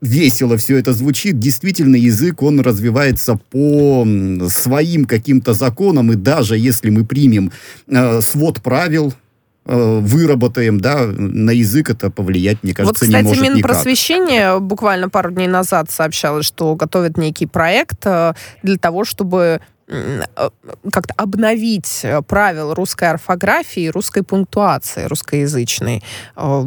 весело 0.03 0.57
все 0.59 0.77
это 0.77 0.93
звучит, 0.93 1.39
действительно 1.39 1.97
язык, 1.97 2.43
он 2.43 2.61
развивается 2.61 3.39
по 3.51 4.07
своим 4.51 5.07
каким-то 5.07 5.55
законам, 5.55 6.13
и 6.13 6.17
даже 6.17 6.59
если 6.59 6.91
мы 6.91 7.05
примем 7.05 7.53
э, 7.89 8.21
свод 8.21 8.61
правил, 8.63 9.15
э, 9.65 9.99
выработаем, 10.03 10.81
да, 10.81 11.07
на 11.07 11.51
язык 11.53 11.91
это 11.91 12.11
повлиять, 12.11 12.59
мне 12.63 12.75
кажется, 12.75 13.05
вот, 13.05 13.09
кстати, 13.09 13.23
не 13.23 13.29
может 13.29 13.43
никак. 13.43 13.57
Минпросвещение 13.57 14.61
буквально 14.61 15.09
пару 15.09 15.31
дней 15.31 15.49
назад 15.49 15.91
сообщало, 15.91 16.43
что 16.43 16.75
готовит 16.75 17.17
некий 17.17 17.47
проект 17.47 18.05
э, 18.05 18.35
для 18.63 18.77
того, 18.77 19.05
чтобы 19.05 19.61
как-то 19.87 21.15
обновить 21.17 22.01
э, 22.03 22.21
правила 22.23 22.75
русской 22.75 23.09
орфографии, 23.09 23.89
русской 23.89 24.25
пунктуации, 24.25 25.05
русскоязычной. 25.05 26.03
Э, 26.37 26.63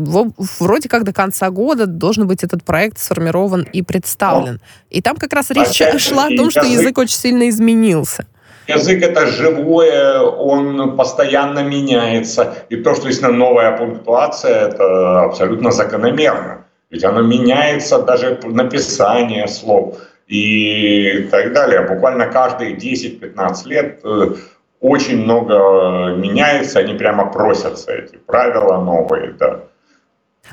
вроде 0.60 0.88
как 0.88 1.04
до 1.04 1.12
конца 1.12 1.50
года 1.50 1.86
должен 1.86 2.28
быть 2.28 2.44
этот 2.44 2.64
проект 2.64 2.98
сформирован 2.98 3.68
и 3.74 3.82
представлен. 3.82 4.62
И 4.90 5.02
там 5.02 5.18
как 5.18 5.34
раз 5.34 5.50
речь 5.52 5.82
шла 6.02 6.28
о 6.28 6.38
том, 6.38 6.50
что 6.50 6.62
язык 6.62 6.98
очень 6.98 7.18
сильно 7.18 7.50
изменился. 7.50 8.26
Язык 8.68 9.02
это 9.02 9.26
живое, 9.28 10.22
он 10.22 10.96
постоянно 10.96 11.60
меняется. 11.64 12.54
И 12.70 12.78
то, 12.78 12.96
что 12.96 13.08
есть 13.08 13.22
новая 13.22 13.76
пунктуация, 13.76 14.68
это 14.68 15.24
абсолютно 15.24 15.72
закономерно. 15.72 16.66
Ведь 16.92 17.04
оно 17.04 17.22
меняется 17.22 18.02
даже 18.02 18.40
написание 18.44 19.48
слов 19.48 19.98
и 20.30 21.28
так 21.32 21.54
далее. 21.54 21.82
Буквально 21.82 22.28
каждые 22.28 22.76
10-15 22.78 23.68
лет 23.68 24.00
э, 24.04 24.36
очень 24.80 25.24
много 25.24 26.16
меняется, 26.16 26.80
они 26.80 26.94
прямо 26.94 27.32
просятся, 27.32 27.92
эти 27.92 28.16
правила 28.18 28.78
новые, 28.78 29.34
да. 29.34 29.62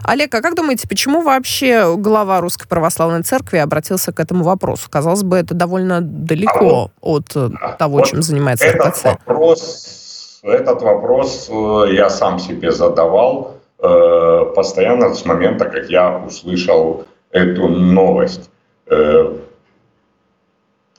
Олег, 0.03 0.35
а 0.35 0.43
как 0.43 0.55
думаете, 0.55 0.89
почему 0.89 1.23
вообще 1.23 1.95
глава 1.97 2.41
Русской 2.41 2.69
Православной 2.69 3.23
Церкви 3.23 3.59
обратился 3.59 4.12
к 4.12 4.21
этому 4.21 4.45
вопросу? 4.45 4.89
Казалось 4.91 5.23
бы, 5.23 5.37
это 5.37 5.55
довольно 5.55 6.01
далеко 6.01 6.91
а 6.97 7.07
вот, 7.07 7.37
от 7.37 7.53
да, 7.53 7.73
того, 7.79 7.99
вот 7.99 8.07
чем 8.07 8.23
занимается 8.23 8.67
этот 8.67 8.89
РПЦ. 8.89 9.05
Вопрос, 9.05 10.41
этот 10.43 10.83
вопрос 10.83 11.49
э, 11.51 11.95
я 11.95 12.11
сам 12.11 12.39
себе 12.39 12.73
задавал 12.73 13.57
э, 13.79 14.53
постоянно 14.55 15.15
с 15.15 15.25
момента, 15.25 15.67
как 15.67 15.89
я 15.89 16.19
услышал 16.19 17.05
эту 17.31 17.69
новость. 17.69 18.51
Э, 18.89 19.33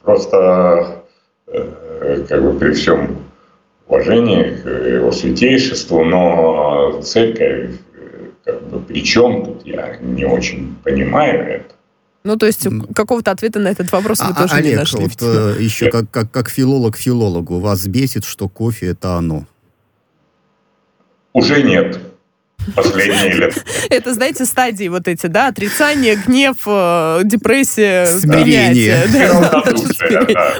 Просто 0.08 1.04
э, 1.48 2.26
как 2.30 2.42
бы 2.42 2.58
при 2.58 2.72
всем 2.72 3.26
уважении 3.90 4.56
к 4.56 4.66
его 4.66 5.12
святейшеству, 5.12 6.06
но 6.06 7.02
церковь 7.02 7.72
как 8.46 8.70
бы 8.70 8.80
при 8.80 9.04
чем 9.04 9.44
тут, 9.44 9.66
я 9.66 9.98
не 9.98 10.24
очень 10.24 10.78
понимаю 10.82 11.56
это. 11.56 11.76
Ну, 12.24 12.38
то 12.38 12.46
есть 12.46 12.66
какого-то 12.96 13.32
ответа 13.32 13.60
на 13.60 13.68
этот 13.68 13.92
вопрос 13.92 14.22
вы 14.22 14.28
а, 14.30 14.44
тоже 14.44 14.56
Олег, 14.56 14.72
не 14.72 14.76
нашли. 14.78 15.04
вот 15.04 15.22
э, 15.22 15.56
еще 15.60 15.92
как, 15.92 16.10
как, 16.10 16.32
как 16.32 16.50
филолог 16.50 16.96
филологу, 16.96 17.60
вас 17.60 17.86
бесит, 17.86 18.24
что 18.24 18.48
кофе 18.48 18.92
это 18.92 19.16
оно? 19.16 19.44
Уже 21.34 21.64
нет 21.64 22.00
последние 22.76 23.34
лет. 23.34 23.66
Это, 23.90 24.14
знаете, 24.14 24.46
стадии 24.46 24.88
вот 24.88 25.08
эти, 25.08 25.28
да, 25.28 25.48
отрицание, 25.48 26.16
гнев, 26.16 26.58
э, 26.66 27.22
депрессия, 27.24 28.06
смирение. 28.06 29.08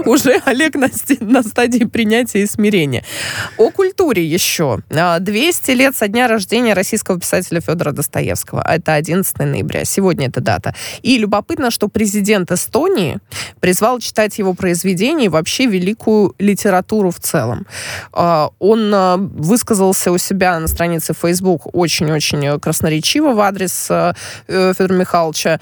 Уже 0.06 0.42
Олег 0.46 0.76
на 0.76 1.44
стадии 1.44 1.86
принятия 1.86 2.44
и 2.44 2.48
смирения. 2.48 3.04
О 3.58 3.70
культуре 3.70 4.26
еще. 4.26 4.80
200 4.90 5.72
а, 5.72 5.74
лет 5.74 5.96
со 5.96 6.08
дня 6.08 6.28
рождения 6.28 6.74
российского 6.74 7.20
писателя 7.20 7.62
Федора 7.62 7.92
Достоевского. 7.92 8.64
Это 8.68 8.94
11 8.94 9.38
ноября. 9.40 9.86
Сегодня 9.86 10.28
эта 10.28 10.42
дата. 10.42 10.76
И 11.02 11.18
любопытно, 11.18 11.72
что 11.72 11.88
президент 11.88 12.52
Эстонии 12.52 13.20
призвал 13.60 14.00
читать 14.00 14.38
его 14.38 14.54
произведения 14.54 15.26
и 15.26 15.30
вообще 15.30 15.66
великую 15.66 16.36
литературу 16.40 17.12
в 17.12 17.20
целом. 17.20 17.66
А, 18.14 18.50
он 18.60 18.92
а, 18.94 19.18
высказался 19.18 20.12
у 20.12 20.18
себя 20.18 20.60
на 20.60 20.68
странице 20.68 21.14
Facebook 21.14 21.76
очень 21.76 21.87
очень-очень 21.88 22.60
красноречиво 22.60 23.34
в 23.34 23.40
адрес 23.40 23.88
э, 23.90 24.14
э, 24.48 24.74
Федора 24.78 24.94
Михайловича. 24.94 25.60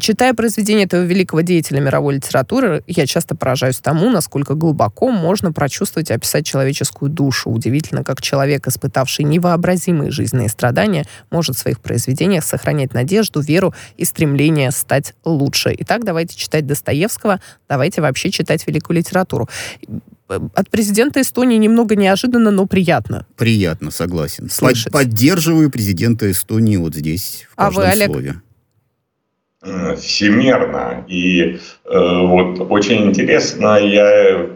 Читая 0.00 0.34
произведения 0.34 0.82
этого 0.82 1.02
великого 1.02 1.42
деятеля 1.42 1.80
мировой 1.80 2.16
литературы, 2.16 2.82
я 2.88 3.06
часто 3.06 3.36
поражаюсь 3.36 3.78
тому, 3.78 4.10
насколько 4.10 4.54
глубоко 4.54 5.10
можно 5.12 5.52
прочувствовать 5.52 6.10
и 6.10 6.12
описать 6.12 6.44
человеческую 6.44 7.08
душу. 7.08 7.50
Удивительно, 7.50 8.02
как 8.02 8.20
человек, 8.20 8.66
испытавший 8.66 9.24
невообразимые 9.24 10.10
жизненные 10.10 10.48
страдания, 10.48 11.06
может 11.30 11.54
в 11.54 11.60
своих 11.60 11.80
произведениях 11.80 12.44
сохранять 12.44 12.92
надежду, 12.92 13.40
веру 13.40 13.72
и 13.96 14.04
стремление 14.04 14.72
стать 14.72 15.14
лучше. 15.24 15.72
Итак, 15.78 16.04
давайте 16.04 16.36
читать 16.36 16.66
Достоевского, 16.66 17.40
давайте 17.68 18.00
вообще 18.00 18.30
читать 18.30 18.66
великую 18.66 18.96
литературу 18.98 19.48
от 20.30 20.70
президента 20.70 21.20
Эстонии 21.20 21.56
немного 21.56 21.96
неожиданно, 21.96 22.50
но 22.50 22.66
приятно. 22.66 23.26
Приятно, 23.36 23.90
согласен. 23.90 24.48
Слышать. 24.50 24.92
Поддерживаю 24.92 25.70
президента 25.70 26.30
Эстонии 26.30 26.76
вот 26.76 26.94
здесь, 26.94 27.46
в 27.50 27.54
а 27.56 27.70
вы, 27.70 27.84
Олег? 27.84 28.10
слове. 28.10 28.34
Всемерно. 29.98 31.04
И 31.06 31.42
э, 31.42 31.58
вот 31.84 32.70
очень 32.70 33.08
интересно, 33.08 33.76
я 33.78 34.46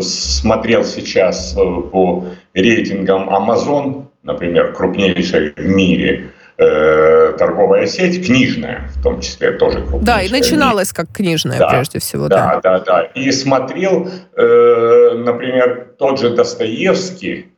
смотрел 0.00 0.84
сейчас 0.84 1.54
э, 1.56 1.56
по 1.56 2.26
рейтингам 2.54 3.28
Amazon, 3.28 4.06
например, 4.22 4.72
крупнейшей 4.72 5.52
в 5.54 5.66
мире, 5.66 6.26
э, 6.26 6.43
торговая 6.56 7.86
сеть, 7.86 8.24
книжная 8.24 8.88
в 8.94 9.02
том 9.02 9.20
числе 9.20 9.52
тоже 9.52 9.80
крупнейшая. 9.80 10.04
Да, 10.04 10.22
и 10.22 10.30
начиналась 10.30 10.92
как 10.92 11.12
книжная 11.12 11.58
да, 11.58 11.68
прежде 11.68 11.98
всего. 11.98 12.28
Да, 12.28 12.60
да, 12.62 12.78
да. 12.78 12.84
да. 12.84 13.02
И 13.14 13.30
смотрел, 13.32 14.08
э, 14.36 15.14
например, 15.16 15.94
тот 15.98 16.20
же 16.20 16.30
Достоевский 16.30 17.48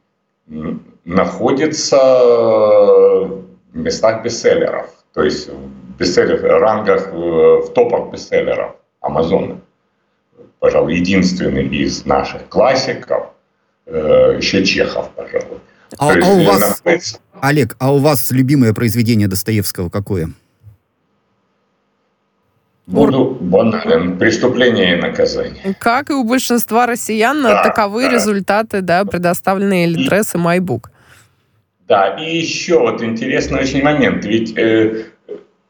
находится 1.05 1.99
в 1.99 3.43
местах 3.75 4.23
бестселлеров, 4.23 4.89
то 5.13 5.23
есть 5.23 5.49
в 5.49 5.99
бестселлерах, 5.99 6.43
рангах, 6.43 7.09
э, 7.09 7.17
в 7.17 7.73
топах 7.75 8.13
бестселлеров 8.13 8.77
Амазона. 9.01 9.61
Пожалуй, 10.59 10.97
единственный 10.97 11.67
из 11.67 12.07
наших 12.07 12.49
классиков, 12.49 13.29
э, 13.87 14.37
еще 14.39 14.65
Чехов, 14.65 15.11
пожалуй. 15.15 15.59
А, 15.99 16.13
а 16.13 16.29
у 16.29 16.45
вас, 16.45 16.61
находится... 16.61 17.19
Олег, 17.41 17.77
а 17.79 17.95
у 17.95 17.99
вас 17.99 18.31
любимое 18.31 18.73
произведение 18.73 19.29
Достоевского 19.29 19.89
какое? 19.89 20.31
Буду 22.87 23.37
банален. 23.41 24.17
Преступление 24.17 24.97
и 24.97 25.01
наказание. 25.01 25.75
Как 25.81 26.11
и 26.11 26.13
у 26.13 26.23
большинства 26.23 26.87
россиян, 26.87 27.43
да, 27.43 27.65
таковы 27.65 28.03
да. 28.03 28.13
результаты, 28.13 28.81
да, 28.81 29.05
предоставленные 29.05 29.87
Литрес 29.87 30.35
и 30.37 30.39
Майбук. 30.39 30.91
Да, 31.89 32.17
и 32.17 32.39
еще 32.39 32.79
вот 32.79 33.03
интересный 33.03 33.61
очень 33.61 33.83
момент. 33.83 34.25
Ведь 34.25 34.57
э, 34.57 35.07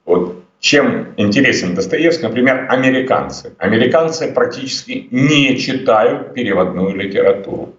вот 0.04 0.44
чем 0.60 1.14
интересен 1.16 1.74
Достоевский, 1.74 2.24
например, 2.24 2.66
американцы. 2.68 3.52
Американцы 3.58 4.32
практически 4.32 5.08
не 5.10 5.56
читают 5.58 6.34
переводную 6.34 6.94
литературу. 6.94 7.74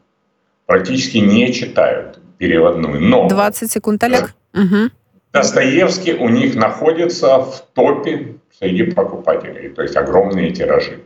Практически 0.66 1.18
не 1.18 1.54
читают 1.54 2.20
переводную. 2.38 3.02
Но... 3.02 3.28
20 3.28 3.72
секунд, 3.72 4.04
Олег. 4.04 4.34
Угу. 4.54 4.92
Достоевский 5.34 6.14
у 6.14 6.30
них 6.30 6.56
находится 6.56 7.40
в 7.40 7.62
топе 7.74 8.36
среди 8.58 8.84
покупателей, 8.84 9.70
то 9.70 9.82
есть 9.82 9.96
огромные 9.96 10.52
тиражи. 10.52 11.02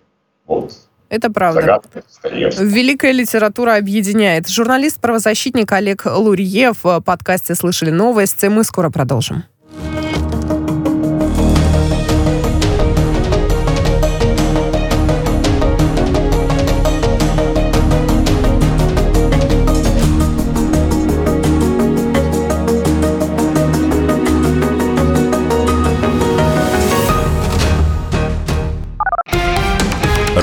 Вот. 0.46 0.74
Это 1.10 1.30
правда. 1.30 1.82
Великая 2.24 3.12
литература 3.12 3.76
объединяет. 3.76 4.48
Журналист-правозащитник 4.48 5.70
Олег 5.74 6.06
Лурье 6.06 6.72
в 6.72 7.02
подкасте 7.02 7.54
«Слышали 7.54 7.90
новости». 7.90 8.46
Мы 8.46 8.64
скоро 8.64 8.90
продолжим. 8.90 9.44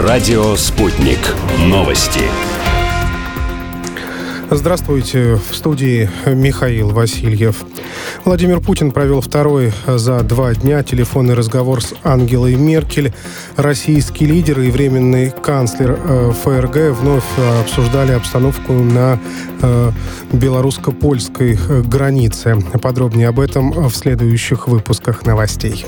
Радио 0.08 0.56
«Спутник». 0.56 1.18
Новости. 1.66 2.22
Здравствуйте. 4.50 5.34
В 5.34 5.54
студии 5.54 6.08
Михаил 6.24 6.88
Васильев. 6.92 7.62
Владимир 8.24 8.60
Путин 8.60 8.90
провел 8.90 9.20
второй 9.20 9.70
за 9.86 10.20
два 10.22 10.54
дня 10.54 10.82
телефонный 10.82 11.34
разговор 11.34 11.82
с 11.82 11.92
Ангелой 12.04 12.54
Меркель. 12.54 13.12
Российские 13.56 14.30
лидеры 14.30 14.68
и 14.68 14.70
временный 14.70 15.30
канцлер 15.30 16.00
э, 16.02 16.32
ФРГ 16.42 16.98
вновь 16.98 17.24
обсуждали 17.60 18.12
обстановку 18.12 18.72
на 18.72 19.20
э, 19.60 19.92
белорусско-польской 20.32 21.58
э, 21.68 21.82
границе. 21.82 22.56
Подробнее 22.80 23.28
об 23.28 23.40
этом 23.40 23.90
в 23.90 23.94
следующих 23.94 24.68
выпусках 24.68 25.26
новостей. 25.26 25.84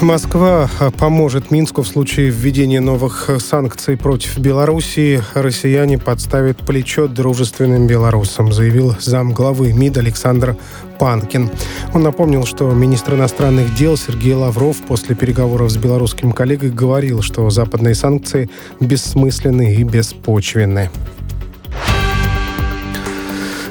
Москва 0.00 0.68
поможет 0.98 1.50
Минску 1.50 1.82
в 1.82 1.88
случае 1.88 2.28
введения 2.30 2.80
новых 2.80 3.30
санкций 3.38 3.96
против 3.96 4.38
Белоруссии. 4.38 5.22
Россияне 5.34 5.98
подставят 5.98 6.58
плечо 6.58 7.08
дружественным 7.08 7.86
белорусам, 7.86 8.52
заявил 8.52 8.94
замглавы 9.00 9.72
МИД 9.72 9.98
Александр 9.98 10.56
Панкин. 10.98 11.50
Он 11.94 12.02
напомнил, 12.02 12.44
что 12.44 12.70
министр 12.70 13.14
иностранных 13.14 13.74
дел 13.74 13.96
Сергей 13.96 14.34
Лавров 14.34 14.76
после 14.86 15.14
переговоров 15.14 15.70
с 15.70 15.76
белорусским 15.76 16.32
коллегой 16.32 16.70
говорил, 16.70 17.22
что 17.22 17.48
западные 17.48 17.94
санкции 17.94 18.50
бессмысленны 18.80 19.76
и 19.76 19.82
беспочвенны. 19.82 20.90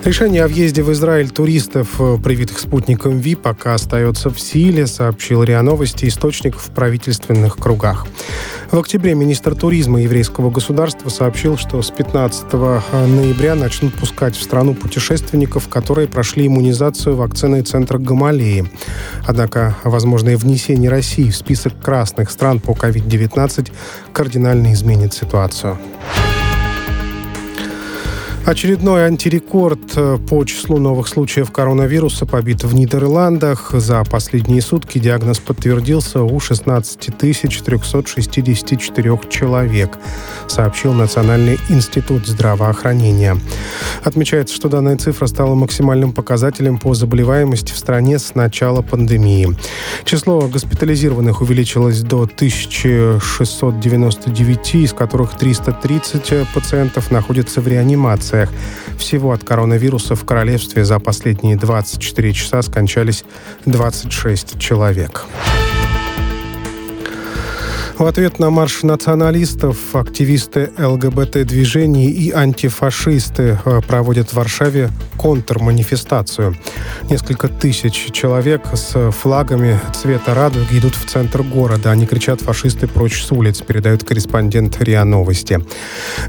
Решение 0.05 0.43
о 0.43 0.47
въезде 0.47 0.83
в 0.83 0.91
Израиль 0.91 1.31
туристов, 1.31 1.99
привитых 2.23 2.59
спутником 2.59 3.17
ВИ, 3.17 3.33
пока 3.33 3.73
остается 3.73 4.29
в 4.29 4.39
силе, 4.39 4.85
сообщил 4.85 5.41
РИА 5.41 5.63
Новости 5.63 6.05
источник 6.05 6.59
в 6.59 6.69
правительственных 6.69 7.57
кругах. 7.57 8.05
В 8.69 8.77
октябре 8.77 9.15
министр 9.15 9.55
туризма 9.55 9.99
еврейского 9.99 10.51
государства 10.51 11.09
сообщил, 11.09 11.57
что 11.57 11.81
с 11.81 11.89
15 11.89 12.45
э, 12.53 12.79
ноября 13.07 13.55
начнут 13.55 13.95
пускать 13.95 14.35
в 14.35 14.43
страну 14.43 14.75
путешественников, 14.75 15.69
которые 15.69 16.07
прошли 16.07 16.45
иммунизацию 16.45 17.15
вакциной 17.15 17.63
центра 17.63 17.97
Гамалеи. 17.97 18.71
Однако 19.25 19.75
возможное 19.83 20.37
внесение 20.37 20.91
России 20.91 21.31
в 21.31 21.35
список 21.35 21.81
красных 21.81 22.29
стран 22.29 22.59
по 22.59 22.73
COVID-19 22.73 23.71
кардинально 24.13 24.71
изменит 24.71 25.15
ситуацию. 25.15 25.79
Очередной 28.45 29.07
антирекорд 29.07 29.93
э, 29.95 30.19
по 30.29 30.45
числу 30.45 30.77
новых 30.77 31.07
случаев 31.07 31.51
коронавируса 31.51 32.27
побит 32.27 32.63
в 32.63 32.75
Нидерландах. 32.75 33.71
За 33.73 34.03
последние 34.03 34.61
сутки 34.61 34.99
диагноз 34.99 35.39
подтвердился 35.39 36.21
у 36.21 36.39
16 36.39 37.17
364 37.17 39.19
человек, 39.29 39.97
сообщил 40.47 40.93
Национальный 40.93 41.57
институт 41.69 42.27
здравоохранения. 42.27 43.35
Отмечается, 44.03 44.55
что 44.55 44.69
данная 44.69 44.97
цифра 44.97 45.25
стала 45.25 45.55
максимальным 45.55 46.13
показателем 46.13 46.77
по 46.77 46.93
заболеваемости 46.93 47.73
в 47.73 47.79
стране 47.79 48.19
с 48.19 48.35
начала 48.35 48.83
пандемии. 48.83 49.57
Число 50.03 50.41
госпитализированных 50.41 51.41
увеличилось 51.41 52.01
до 52.01 52.25
1699, 52.25 54.75
из 54.75 54.93
которых 54.93 55.35
330 55.35 56.47
пациентов 56.53 57.09
находятся 57.09 57.59
в 57.59 57.67
реанимации 57.67 58.34
инфекциях. 58.35 58.49
Всего 58.97 59.33
от 59.33 59.43
коронавируса 59.43 60.15
в 60.15 60.25
королевстве 60.25 60.85
за 60.85 60.99
последние 60.99 61.57
24 61.57 62.33
часа 62.33 62.61
скончались 62.61 63.23
26 63.65 64.59
человек. 64.59 65.25
В 67.97 68.03
ответ 68.03 68.39
на 68.39 68.49
марш 68.49 68.83
националистов 68.83 69.95
активисты 69.95 70.69
ЛГБТ-движений 70.77 72.09
и 72.09 72.29
антифашисты 72.29 73.57
э, 73.63 73.79
проводят 73.87 74.29
в 74.29 74.33
Варшаве 74.33 74.89
контрманифестацию. 75.17 76.57
Несколько 77.09 77.47
тысяч 77.47 78.11
человек 78.11 78.63
с 78.73 79.11
флагами 79.11 79.79
цвета 79.93 80.33
радуги 80.33 80.77
идут 80.77 80.93
в 80.95 81.05
центр 81.05 81.41
города. 81.41 81.91
Они 81.91 82.05
кричат 82.05 82.41
«фашисты 82.41 82.87
прочь 82.87 83.23
с 83.23 83.31
улиц», 83.31 83.61
передает 83.61 84.03
корреспондент 84.03 84.81
РИА 84.81 85.05
Новости. 85.05 85.65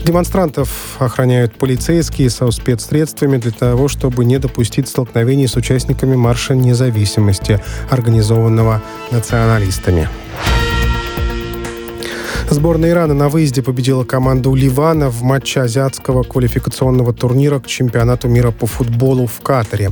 Демонстрантов 0.04 0.70
охраняют 1.00 1.56
полицейские 1.56 2.30
со 2.30 2.48
спецсредствами 2.52 3.38
для 3.38 3.50
того, 3.50 3.88
чтобы 3.88 4.24
не 4.24 4.38
допустить 4.38 4.88
столкновений 4.88 5.48
с 5.48 5.56
участниками 5.56 6.14
марша 6.14 6.54
независимости, 6.54 7.60
организованного 7.90 8.82
националистами. 9.10 10.08
Сборная 12.50 12.90
Ирана 12.90 13.14
на 13.14 13.28
выезде 13.28 13.62
победила 13.62 14.04
команду 14.04 14.54
Ливана 14.54 15.10
в 15.10 15.22
матче 15.22 15.60
азиатского 15.60 16.22
квалификационного 16.22 17.12
турнира 17.12 17.58
к 17.58 17.66
чемпионату 17.66 18.28
мира 18.28 18.50
по 18.50 18.66
футболу 18.66 19.26
в 19.26 19.40
Катаре. 19.40 19.90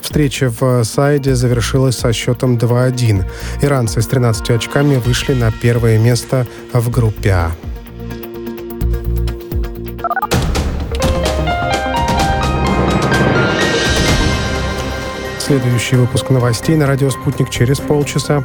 Встреча 0.00 0.52
в 0.58 0.84
Сайде 0.84 1.34
завершилась 1.34 1.96
со 1.96 2.12
счетом 2.12 2.56
2-1. 2.56 3.24
Иранцы 3.62 4.02
с 4.02 4.06
13 4.06 4.50
очками 4.50 4.96
вышли 4.96 5.34
на 5.34 5.50
первое 5.50 5.98
место 5.98 6.46
в 6.72 6.90
группе 6.90 7.30
А. 7.30 7.52
Следующий 15.48 15.96
выпуск 15.96 16.28
новостей 16.28 16.76
на 16.76 16.86
радио 16.86 17.08
«Спутник» 17.08 17.48
через 17.48 17.78
полчаса. 17.78 18.44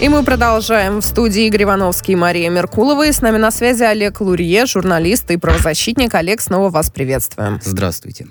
И 0.00 0.08
мы 0.08 0.24
продолжаем. 0.24 1.00
В 1.00 1.04
студии 1.04 1.44
Игорь 1.44 1.64
Ивановский 1.64 2.14
и 2.14 2.16
Мария 2.16 2.48
Меркулова. 2.48 3.06
И 3.06 3.12
с 3.12 3.20
нами 3.20 3.36
на 3.36 3.50
связи 3.50 3.82
Олег 3.82 4.22
Лурье, 4.22 4.64
журналист 4.64 5.30
и 5.30 5.36
правозащитник. 5.36 6.14
Олег, 6.14 6.40
снова 6.40 6.70
вас 6.70 6.90
приветствуем. 6.90 7.60
Здравствуйте. 7.62 8.28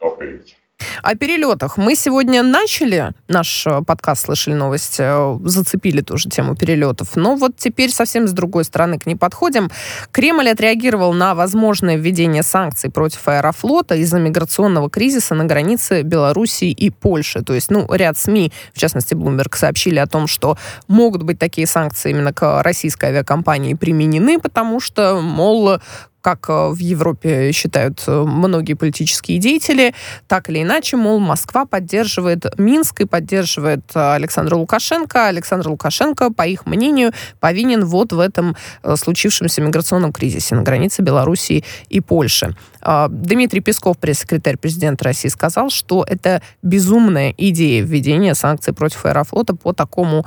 Добрый 0.00 0.32
вечер. 0.32 0.56
О 1.02 1.14
перелетах. 1.14 1.76
Мы 1.76 1.94
сегодня 1.94 2.42
начали 2.42 3.12
наш 3.28 3.66
э, 3.66 3.82
подкаст 3.82 4.26
«Слышали 4.26 4.54
новости», 4.54 5.02
э, 5.04 5.38
зацепили 5.44 6.00
тоже 6.00 6.28
тему 6.28 6.54
перелетов. 6.56 7.16
Но 7.16 7.36
вот 7.36 7.56
теперь 7.56 7.90
совсем 7.90 8.28
с 8.28 8.32
другой 8.32 8.64
стороны 8.64 8.98
к 8.98 9.06
ней 9.06 9.16
подходим. 9.16 9.70
Кремль 10.10 10.50
отреагировал 10.50 11.12
на 11.12 11.34
возможное 11.34 11.96
введение 11.96 12.42
санкций 12.42 12.90
против 12.90 13.26
Аэрофлота 13.26 13.96
из-за 13.96 14.18
миграционного 14.18 14.90
кризиса 14.90 15.34
на 15.34 15.44
границе 15.44 16.02
Белоруссии 16.02 16.70
и 16.70 16.90
Польши. 16.90 17.42
То 17.42 17.54
есть, 17.54 17.70
ну, 17.70 17.86
ряд 17.92 18.18
СМИ, 18.18 18.52
в 18.74 18.78
частности, 18.78 19.14
Bloomberg, 19.14 19.56
сообщили 19.56 19.98
о 19.98 20.06
том, 20.06 20.26
что 20.26 20.56
могут 20.88 21.22
быть 21.22 21.38
такие 21.38 21.66
санкции 21.66 22.10
именно 22.10 22.32
к 22.32 22.62
российской 22.62 23.06
авиакомпании 23.06 23.74
применены, 23.74 24.38
потому 24.38 24.80
что, 24.80 25.20
мол, 25.20 25.78
как 26.22 26.48
э, 26.48 26.68
в 26.70 26.78
Европе 26.78 27.52
считают 27.52 28.02
э, 28.06 28.22
многие 28.22 28.74
политические 28.74 29.38
деятели, 29.38 29.94
так 30.28 30.48
или 30.48 30.62
иначе, 30.62 30.96
мол, 30.96 31.18
Москва 31.18 31.66
поддерживает 31.66 32.58
Минск 32.58 33.02
и 33.02 33.04
поддерживает 33.04 33.82
Александра 33.94 34.56
Лукашенко. 34.56 35.26
Александр 35.26 35.68
Лукашенко, 35.68 36.32
по 36.32 36.46
их 36.46 36.64
мнению, 36.64 37.12
повинен 37.40 37.84
вот 37.84 38.12
в 38.12 38.20
этом 38.20 38.56
случившемся 38.96 39.60
миграционном 39.60 40.12
кризисе 40.12 40.54
на 40.54 40.62
границе 40.62 41.02
Белоруссии 41.02 41.64
и 41.88 42.00
Польши. 42.00 42.56
А, 42.80 43.08
Дмитрий 43.08 43.60
Песков, 43.60 43.98
пресс-секретарь 43.98 44.56
президента 44.56 45.04
России, 45.04 45.28
сказал, 45.28 45.70
что 45.70 46.04
это 46.08 46.42
безумная 46.62 47.34
идея 47.36 47.82
введения 47.82 48.34
санкций 48.34 48.72
против 48.72 49.04
Аэрофлота 49.06 49.54
по 49.54 49.72
такому 49.72 50.26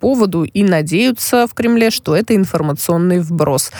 поводу 0.00 0.44
и 0.44 0.62
надеются 0.62 1.46
в 1.46 1.54
Кремле, 1.54 1.90
что 1.90 2.14
это 2.14 2.34
информационный 2.34 3.20
вброс. 3.20 3.72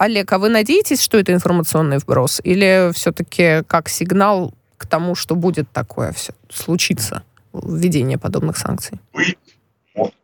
Олег, 0.00 0.32
а 0.32 0.38
вы 0.38 0.48
надеетесь, 0.48 1.02
что 1.02 1.18
это 1.18 1.34
информационный 1.34 1.98
вброс? 1.98 2.40
Или 2.42 2.90
все-таки 2.94 3.62
как 3.66 3.90
сигнал 3.90 4.54
к 4.78 4.86
тому, 4.86 5.14
что 5.14 5.34
будет 5.34 5.70
такое 5.72 6.12
все 6.12 6.32
случиться, 6.48 7.22
введение 7.52 8.16
подобных 8.16 8.56
санкций? 8.56 8.98
Быть, 9.12 9.36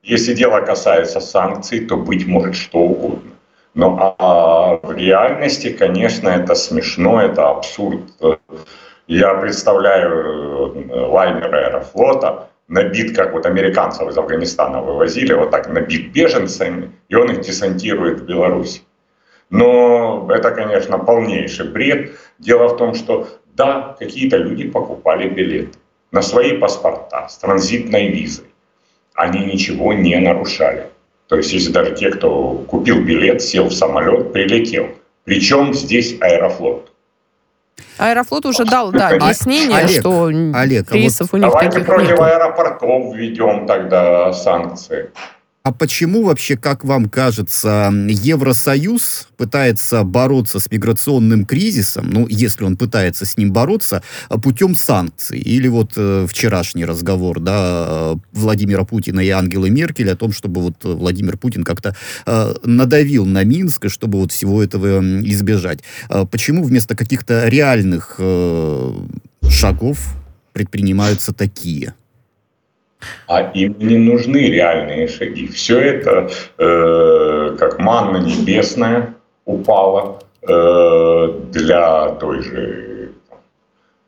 если 0.02 0.32
дело 0.32 0.62
касается 0.62 1.20
санкций, 1.20 1.80
то 1.80 1.98
быть 1.98 2.26
может 2.26 2.54
что 2.54 2.78
угодно. 2.78 3.32
Но 3.74 4.16
а 4.18 4.76
в 4.82 4.92
реальности, 4.92 5.70
конечно, 5.72 6.30
это 6.30 6.54
смешно, 6.54 7.20
это 7.20 7.50
абсурд. 7.50 8.00
Я 9.06 9.34
представляю 9.34 10.88
э, 10.88 11.00
лайнер 11.06 11.54
аэрофлота, 11.54 12.48
набит, 12.66 13.14
как 13.14 13.34
вот 13.34 13.44
американцев 13.44 14.08
из 14.08 14.16
Афганистана 14.16 14.80
вывозили, 14.80 15.34
вот 15.34 15.50
так 15.50 15.68
набит 15.68 16.12
беженцами, 16.12 16.92
и 17.10 17.14
он 17.14 17.30
их 17.30 17.42
десантирует 17.42 18.20
в 18.20 18.24
Беларусь. 18.24 18.82
Но 19.50 20.28
это, 20.30 20.50
конечно, 20.50 20.98
полнейший 20.98 21.68
бред. 21.68 22.12
Дело 22.38 22.68
в 22.68 22.76
том, 22.76 22.94
что 22.94 23.28
да, 23.54 23.96
какие-то 23.98 24.36
люди 24.36 24.68
покупали 24.68 25.28
билеты 25.28 25.78
на 26.12 26.22
свои 26.22 26.58
паспорта 26.58 27.28
с 27.28 27.38
транзитной 27.38 28.08
визой. 28.08 28.46
Они 29.14 29.44
ничего 29.44 29.92
не 29.92 30.16
нарушали. 30.16 30.90
То 31.28 31.36
есть, 31.36 31.52
если 31.52 31.72
даже 31.72 31.94
те, 31.94 32.10
кто 32.10 32.64
купил 32.68 33.02
билет, 33.02 33.42
сел 33.42 33.68
в 33.68 33.72
самолет, 33.72 34.32
прилетел. 34.32 34.88
Причем 35.24 35.74
здесь 35.74 36.16
Аэрофлот. 36.20 36.92
Аэрофлот 37.98 38.46
уже 38.46 38.64
дал 38.64 38.92
да, 38.92 39.08
объяснение, 39.08 39.78
Олег, 39.78 40.00
что 40.00 40.24
Олег, 40.54 40.92
рейсов 40.92 41.28
а 41.32 41.36
вот 41.36 41.38
у 41.38 41.42
них 41.42 41.52
Давайте 41.52 41.70
таких 41.70 41.86
против 41.86 42.10
нету. 42.10 42.22
аэропортов 42.22 43.14
введем 43.14 43.66
тогда 43.66 44.32
санкции. 44.32 45.10
А 45.66 45.72
почему 45.72 46.22
вообще, 46.22 46.56
как 46.56 46.84
вам 46.84 47.08
кажется, 47.08 47.92
Евросоюз 47.92 49.26
пытается 49.36 50.04
бороться 50.04 50.60
с 50.60 50.70
миграционным 50.70 51.44
кризисом, 51.44 52.08
ну, 52.08 52.28
если 52.28 52.62
он 52.62 52.76
пытается 52.76 53.26
с 53.26 53.36
ним 53.36 53.52
бороться, 53.52 54.04
путем 54.44 54.76
санкций? 54.76 55.40
Или 55.40 55.66
вот 55.66 55.94
э, 55.96 56.28
вчерашний 56.30 56.84
разговор, 56.84 57.40
да, 57.40 58.14
Владимира 58.30 58.84
Путина 58.84 59.18
и 59.18 59.30
Ангелы 59.30 59.68
Меркель 59.70 60.08
о 60.08 60.14
том, 60.14 60.30
чтобы 60.30 60.60
вот 60.60 60.84
Владимир 60.84 61.36
Путин 61.36 61.64
как-то 61.64 61.96
э, 62.26 62.54
надавил 62.62 63.26
на 63.26 63.42
Минск, 63.42 63.90
чтобы 63.90 64.20
вот 64.20 64.30
всего 64.30 64.62
этого 64.62 65.00
избежать. 65.26 65.80
Э, 66.08 66.26
почему 66.30 66.62
вместо 66.62 66.94
каких-то 66.94 67.48
реальных 67.48 68.14
э, 68.18 68.94
шагов 69.48 70.14
предпринимаются 70.52 71.32
такие? 71.32 71.94
А 73.26 73.42
им 73.42 73.76
не 73.78 73.96
нужны 73.96 74.38
реальные 74.38 75.08
шаги. 75.08 75.46
Все 75.48 75.78
это 75.78 76.30
э, 76.58 77.56
как 77.58 77.78
манна 77.78 78.18
небесная 78.18 79.14
упала 79.44 80.20
э, 80.42 81.28
для 81.52 82.10
той 82.10 82.42
же 82.42 83.10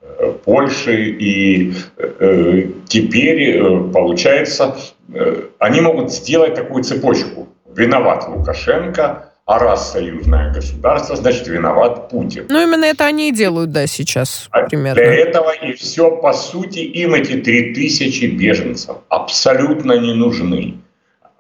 э, 0.03 0.33
Польши. 0.45 1.11
И 1.11 1.75
э, 1.97 2.65
теперь, 2.87 3.59
э, 3.59 3.93
получается, 3.93 4.77
э, 5.13 5.43
они 5.59 5.81
могут 5.81 6.13
сделать 6.13 6.55
такую 6.55 6.85
цепочку. 6.85 7.49
Виноват 7.75 8.27
Лукашенко, 8.29 9.28
а 9.49 9.59
раз 9.59 9.93
союзное 9.93 10.53
государство, 10.53 11.17
значит, 11.17 11.49
виноват 11.49 12.11
Путин. 12.11 12.45
Ну, 12.51 12.63
именно 12.63 12.85
это 12.85 13.07
они 13.07 13.31
и 13.31 13.33
делают, 13.33 13.73
да, 13.73 13.87
сейчас 13.87 14.47
а 14.51 14.65
примерно. 14.65 15.03
Для 15.03 15.15
этого 15.15 15.53
и 15.53 15.73
все, 15.73 16.11
по 16.11 16.35
сути, 16.35 16.81
им 16.81 17.15
эти 17.15 17.41
три 17.41 17.73
тысячи 17.73 18.27
беженцев 18.27 18.99
абсолютно 19.09 19.93
не 19.93 20.13
нужны. 20.13 20.75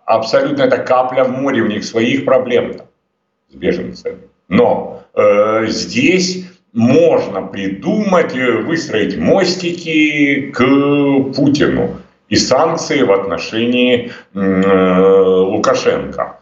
Абсолютно 0.07 0.62
это 0.62 0.79
капля 0.79 1.25
в 1.25 1.33
море, 1.33 1.61
у 1.61 1.66
них 1.66 1.85
своих 1.85 2.25
проблем 2.25 2.77
с 3.51 3.55
беженцами. 3.55 4.21
Но 4.49 5.03
э, 5.12 5.66
здесь 5.66 6.47
можно 6.73 7.42
придумать, 7.42 8.35
э, 8.35 8.62
выстроить 8.62 9.18
мостики 9.18 10.51
к 10.51 10.61
Путину 11.35 11.99
и 12.31 12.37
санкции 12.37 13.03
в 13.03 13.12
отношении 13.12 14.12
э, 14.33 14.40
Лукашенко. 14.40 16.38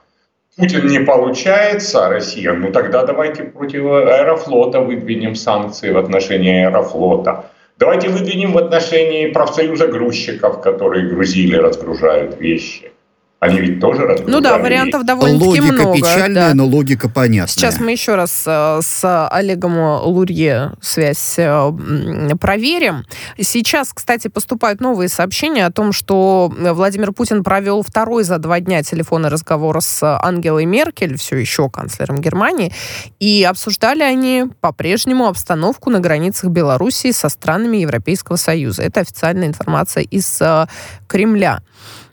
Путин 0.57 0.87
не 0.87 1.01
получается, 1.01 2.07
а 2.07 2.09
Россия, 2.09 2.55
ну 2.55 2.73
тогда 2.73 3.05
давайте 3.05 3.45
против 3.45 3.85
Аэрофлота 3.85 4.81
выдвинем 4.81 5.35
санкции 5.35 5.91
в 5.91 5.99
отношении 5.99 6.65
Аэрофлота. 6.65 7.51
Давайте 7.79 8.09
выдвинем 8.09 8.53
в 8.53 8.59
отношении 8.59 9.27
профсоюза 9.27 9.87
грузчиков, 9.87 10.63
которые 10.63 11.09
грузили, 11.09 11.57
разгружают 11.57 12.41
вещи. 12.41 12.91
Они 13.39 13.61
ведь 13.61 13.81
тоже 13.81 14.03
разгружали. 14.03 14.31
Ну 14.31 14.41
да, 14.41 14.57
вариантов 14.57 15.05
довольно-таки 15.05 15.61
много. 15.61 15.89
Логика 15.89 15.93
печальная, 15.93 16.49
да. 16.49 16.55
но 16.55 16.65
логика 16.65 17.11
понятная. 17.11 17.49
Сейчас 17.49 17.79
мы 17.81 17.93
еще 17.93 18.15
раз 18.15 18.45
э, 18.47 18.81
с 18.83 19.29
Олегом 19.29 19.79
Лурье 20.07 20.73
связь 20.81 21.35
э, 21.37 21.71
проверим. 22.41 23.05
Сейчас, 23.39 23.93
кстати, 23.93 24.29
поступают 24.29 24.81
новые 24.81 25.11
сообщения 25.11 25.67
о 25.67 25.71
том, 25.71 25.93
что 25.93 26.51
Владимир 26.59 27.13
Путин 27.13 27.45
провел 27.45 27.83
второй 27.83 28.25
за 28.25 28.39
два 28.39 28.59
дня 28.61 28.83
телефонный 28.83 29.29
разговор 29.29 29.83
с 29.83 30.03
Ангелой 30.03 30.65
Меркель, 30.65 31.19
все 31.19 31.37
еще 31.37 31.69
канцлером 31.69 32.23
Германии, 32.23 32.73
и 33.21 33.45
обсуждали 33.45 34.03
они 34.03 34.47
по-прежнему 34.63 35.27
обстановку 35.27 35.91
на 35.91 36.01
границах 36.01 36.51
Белоруссии 36.51 37.11
со 37.11 37.29
странами 37.29 37.77
Европейского 37.77 38.37
Союза. 38.37 38.83
Это 38.83 39.01
официальная 39.01 39.49
информация 39.49 40.05
из 40.05 40.41
э, 40.41 40.67
Кремля. 41.07 41.61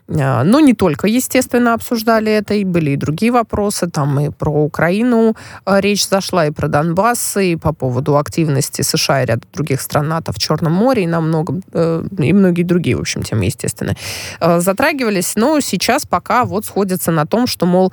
А, 0.08 0.44
но 0.44 0.60
не 0.60 0.74
только, 0.74 1.06
естественно, 1.06 1.74
обсуждали 1.74 2.30
это, 2.30 2.54
и 2.54 2.64
были 2.64 2.90
и 2.90 2.96
другие 2.96 3.32
вопросы. 3.32 3.88
Там 3.88 4.20
и 4.20 4.30
про 4.30 4.50
Украину 4.50 5.36
а, 5.64 5.80
речь 5.80 6.06
зашла, 6.06 6.46
и 6.46 6.50
про 6.50 6.68
Донбасс, 6.68 7.36
и 7.38 7.56
по 7.56 7.72
поводу 7.72 8.16
активности 8.18 8.82
США 8.82 9.22
и 9.22 9.26
ряда 9.26 9.42
других 9.52 9.80
стран 9.80 10.08
НАТО 10.08 10.32
в 10.32 10.38
Черном 10.38 10.72
море, 10.72 11.04
и, 11.04 11.06
намного, 11.06 11.60
э, 11.72 12.04
и 12.18 12.32
многие 12.32 12.62
другие, 12.64 12.96
в 12.96 13.00
общем, 13.00 13.22
темы, 13.22 13.46
естественно, 13.46 13.94
а, 14.40 14.60
затрагивались. 14.60 15.36
Но 15.36 15.60
сейчас 15.60 16.06
пока 16.06 16.44
вот 16.44 16.66
сходятся 16.66 17.10
на 17.10 17.26
том, 17.26 17.46
что, 17.46 17.66
мол, 17.66 17.92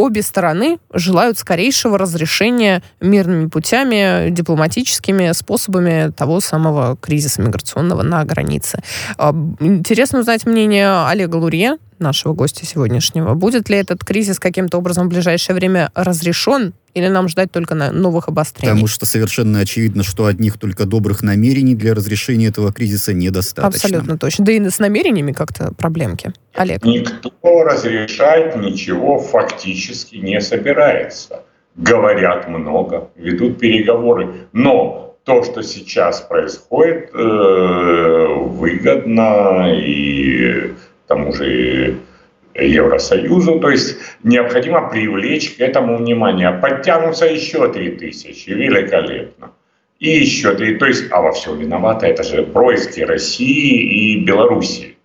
обе 0.00 0.22
стороны 0.22 0.78
желают 0.92 1.38
скорейшего 1.38 1.98
разрешения 1.98 2.82
мирными 3.00 3.46
путями, 3.48 4.30
дипломатическими 4.30 5.32
способами 5.32 6.10
того 6.10 6.40
самого 6.40 6.96
кризиса 6.96 7.42
миграционного 7.42 8.02
на 8.02 8.24
границе. 8.24 8.82
Интересно 9.60 10.20
узнать 10.20 10.46
мнение 10.46 11.06
Олега 11.06 11.36
Лурье, 11.36 11.76
нашего 12.00 12.32
гостя 12.32 12.66
сегодняшнего. 12.66 13.34
Будет 13.34 13.68
ли 13.68 13.76
этот 13.76 14.04
кризис 14.04 14.38
каким-то 14.38 14.78
образом 14.78 15.06
в 15.06 15.10
ближайшее 15.10 15.54
время 15.54 15.90
разрешен 15.94 16.72
или 16.94 17.08
нам 17.08 17.28
ждать 17.28 17.52
только 17.52 17.74
на 17.74 17.92
новых 17.92 18.28
обострений? 18.28 18.70
Потому 18.70 18.86
что 18.86 19.06
совершенно 19.06 19.60
очевидно, 19.60 20.02
что 20.02 20.26
одних 20.26 20.58
только 20.58 20.84
добрых 20.84 21.22
намерений 21.22 21.74
для 21.74 21.94
разрешения 21.94 22.46
этого 22.48 22.72
кризиса 22.72 23.12
недостаточно. 23.12 23.68
Абсолютно 23.68 24.18
точно. 24.18 24.44
Да 24.44 24.52
и 24.52 24.68
с 24.68 24.78
намерениями 24.78 25.32
как-то 25.32 25.72
проблемки. 25.74 26.32
Олег. 26.54 26.84
Никто 26.84 27.64
разрешать 27.64 28.56
ничего 28.56 29.18
фактически 29.18 30.16
не 30.16 30.40
собирается. 30.40 31.42
Говорят 31.76 32.48
много, 32.48 33.10
ведут 33.16 33.58
переговоры. 33.58 34.48
Но 34.52 35.10
то, 35.24 35.44
что 35.44 35.62
сейчас 35.62 36.20
происходит, 36.22 37.10
э, 37.14 38.26
выгодно 38.36 39.72
и 39.76 40.74
тому 41.10 41.32
же 41.32 41.96
Евросоюзу. 42.54 43.58
То 43.60 43.70
есть 43.70 43.96
необходимо 44.22 44.88
привлечь 44.88 45.56
к 45.56 45.60
этому 45.60 45.96
внимание. 45.98 46.52
Подтянутся 46.52 47.26
еще 47.26 47.70
три 47.72 47.90
тысячи. 47.90 48.50
Великолепно. 48.50 49.50
И 49.98 50.10
еще 50.10 50.54
три. 50.54 50.76
То 50.76 50.86
есть, 50.86 51.10
а 51.10 51.20
во 51.20 51.32
всем 51.32 51.58
виновата 51.58 52.06
это 52.06 52.22
же 52.22 52.44
происки 52.44 53.00
России 53.00 54.14
и 54.14 54.24
Белоруссии. 54.24 54.96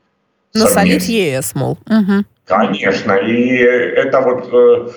Насолить 0.54 1.10
ЕС, 1.10 1.56
мол. 1.56 1.78
Угу. 1.88 2.24
Конечно. 2.46 3.14
И 3.14 3.58
это 3.58 4.22
вот 4.22 4.54
э, 4.54 4.90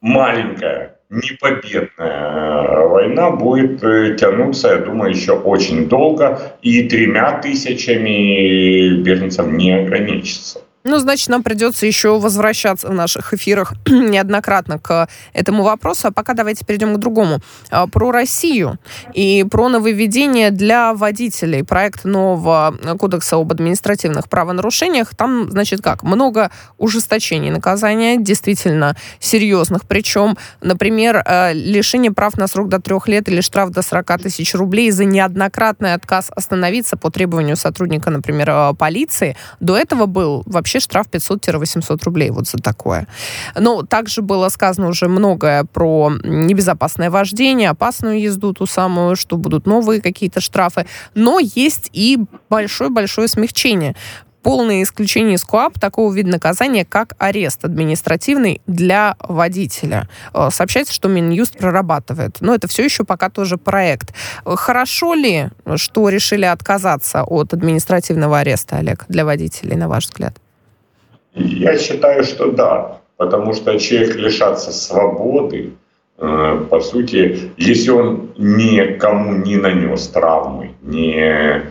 маленькая 0.00 0.95
непобедная 1.10 2.86
война 2.86 3.30
будет 3.30 3.82
э, 3.84 4.16
тянуться, 4.16 4.68
я 4.68 4.76
думаю, 4.78 5.10
еще 5.10 5.32
очень 5.32 5.88
долго, 5.88 6.56
и 6.62 6.88
тремя 6.88 7.40
тысячами 7.40 9.00
беженцев 9.02 9.46
не 9.46 9.72
ограничится. 9.72 10.60
Ну, 10.86 10.98
значит, 10.98 11.28
нам 11.28 11.42
придется 11.42 11.84
еще 11.84 12.20
возвращаться 12.20 12.86
в 12.86 12.94
наших 12.94 13.34
эфирах 13.34 13.74
неоднократно 13.88 14.78
к 14.78 15.08
этому 15.32 15.64
вопросу. 15.64 16.08
А 16.08 16.12
пока 16.12 16.32
давайте 16.32 16.64
перейдем 16.64 16.94
к 16.94 16.98
другому. 16.98 17.40
А, 17.70 17.88
про 17.88 18.12
Россию 18.12 18.78
и 19.12 19.44
про 19.50 19.68
нововведение 19.68 20.52
для 20.52 20.94
водителей. 20.94 21.64
Проект 21.64 22.04
нового 22.04 22.76
кодекса 23.00 23.36
об 23.36 23.50
административных 23.50 24.28
правонарушениях. 24.28 25.16
Там, 25.16 25.50
значит, 25.50 25.82
как? 25.82 26.04
Много 26.04 26.52
ужесточений 26.78 27.50
наказания, 27.50 28.16
действительно 28.16 28.96
серьезных. 29.18 29.86
Причем, 29.88 30.38
например, 30.60 31.20
э, 31.26 31.52
лишение 31.52 32.12
прав 32.12 32.36
на 32.36 32.46
срок 32.46 32.68
до 32.68 32.80
трех 32.80 33.08
лет 33.08 33.28
или 33.28 33.40
штраф 33.40 33.70
до 33.70 33.82
40 33.82 34.22
тысяч 34.22 34.54
рублей 34.54 34.92
за 34.92 35.04
неоднократный 35.04 35.94
отказ 35.94 36.30
остановиться 36.30 36.96
по 36.96 37.10
требованию 37.10 37.56
сотрудника, 37.56 38.10
например, 38.10 38.50
э, 38.50 38.74
полиции. 38.78 39.36
До 39.58 39.76
этого 39.76 40.06
был 40.06 40.44
вообще 40.46 40.75
вообще 40.76 40.80
штраф 40.80 41.06
500-800 41.10 42.04
рублей 42.04 42.30
вот 42.30 42.46
за 42.48 42.58
такое. 42.58 43.06
Но 43.58 43.82
также 43.82 44.22
было 44.22 44.48
сказано 44.48 44.88
уже 44.88 45.08
многое 45.08 45.64
про 45.64 46.12
небезопасное 46.22 47.10
вождение, 47.10 47.70
опасную 47.70 48.20
езду 48.20 48.52
ту 48.52 48.66
самую, 48.66 49.16
что 49.16 49.36
будут 49.36 49.66
новые 49.66 50.00
какие-то 50.00 50.40
штрафы. 50.40 50.86
Но 51.14 51.38
есть 51.38 51.90
и 51.92 52.18
большое-большое 52.50 53.28
смягчение 53.28 53.94
полное 54.42 54.84
исключение 54.84 55.34
из 55.34 55.44
КОАП 55.44 55.80
такого 55.80 56.14
вида 56.14 56.30
наказания, 56.30 56.84
как 56.84 57.14
арест 57.18 57.64
административный 57.64 58.60
для 58.68 59.16
водителя. 59.18 60.08
Э, 60.32 60.50
сообщается, 60.52 60.94
что 60.94 61.08
Минюст 61.08 61.58
прорабатывает. 61.58 62.36
Но 62.40 62.54
это 62.54 62.68
все 62.68 62.84
еще 62.84 63.02
пока 63.02 63.28
тоже 63.28 63.56
проект. 63.56 64.14
Хорошо 64.44 65.14
ли, 65.14 65.48
что 65.74 66.08
решили 66.08 66.44
отказаться 66.44 67.24
от 67.24 67.54
административного 67.54 68.38
ареста, 68.38 68.76
Олег, 68.76 69.04
для 69.08 69.24
водителей, 69.24 69.74
на 69.74 69.88
ваш 69.88 70.04
взгляд? 70.04 70.36
Я 71.36 71.78
считаю, 71.78 72.24
что 72.24 72.50
да, 72.50 72.98
потому 73.18 73.52
что 73.52 73.78
человек 73.78 74.16
лишаться 74.16 74.72
свободы, 74.72 75.74
э, 76.18 76.66
по 76.70 76.80
сути, 76.80 77.52
если 77.58 77.90
он 77.90 78.30
никому 78.38 79.34
не 79.34 79.56
нанес 79.56 80.08
травмы, 80.08 80.72
не 80.80 81.14
э, 81.14 81.62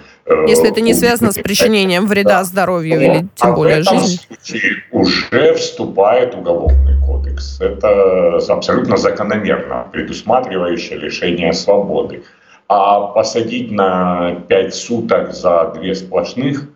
если 0.47 0.70
это 0.70 0.82
не 0.82 0.93
связано 0.93 1.32
с 1.32 1.36
причинением 1.36 2.05
вреда 2.05 2.39
да. 2.39 2.43
здоровью 2.43 3.01
или 3.01 3.28
тем 3.36 3.49
а 3.49 3.51
более 3.51 3.78
в 3.78 3.82
этом 3.82 3.99
жизни. 3.99 4.20
случае 4.28 4.84
уже 4.91 5.53
вступает 5.55 6.36
уголовный 6.36 6.99
кодекс. 7.03 7.59
Это 7.59 8.38
абсолютно 8.47 8.97
закономерно, 8.97 9.88
предусматривающее 9.91 10.97
лишение 10.97 11.53
свободы. 11.53 12.24
А 12.68 13.01
посадить 13.01 13.72
на 13.72 14.43
пять 14.47 14.74
суток 14.74 15.34
за 15.34 15.74
две 15.76 15.93
сплошных 15.93 16.68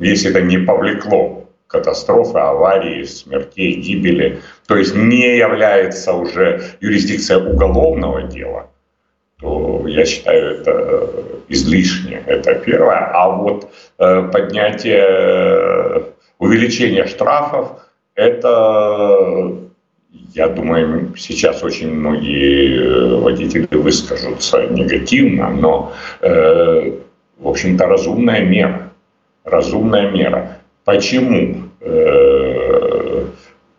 если 0.00 0.30
это 0.30 0.40
не 0.40 0.58
повлекло 0.58 1.48
катастрофы, 1.66 2.38
аварии, 2.38 3.04
смертей, 3.04 3.74
гибели, 3.74 4.40
то 4.66 4.76
есть 4.76 4.94
не 4.94 5.36
является 5.36 6.14
уже 6.14 6.62
юрисдикция 6.80 7.38
уголовного 7.38 8.22
дела, 8.22 8.70
то 9.40 9.86
я 9.86 10.04
считаю 10.04 10.60
это 10.60 11.10
излишне. 11.48 12.22
Это 12.26 12.54
первое. 12.54 13.10
А 13.12 13.28
вот 13.28 13.70
э, 13.98 14.28
поднятие, 14.32 15.04
э, 15.08 16.02
увеличение 16.38 17.06
штрафов, 17.06 17.68
это, 18.14 19.52
я 20.34 20.48
думаю, 20.48 21.14
сейчас 21.16 21.62
очень 21.62 21.94
многие 21.94 22.76
э, 22.76 23.20
водители 23.20 23.68
выскажутся 23.70 24.66
негативно, 24.66 25.50
но, 25.50 25.92
э, 26.20 26.92
в 27.38 27.48
общем-то, 27.48 27.86
разумная 27.86 28.40
мера 28.40 28.87
разумная 29.50 30.10
мера. 30.10 30.58
Почему 30.84 31.68
э, 31.80 33.24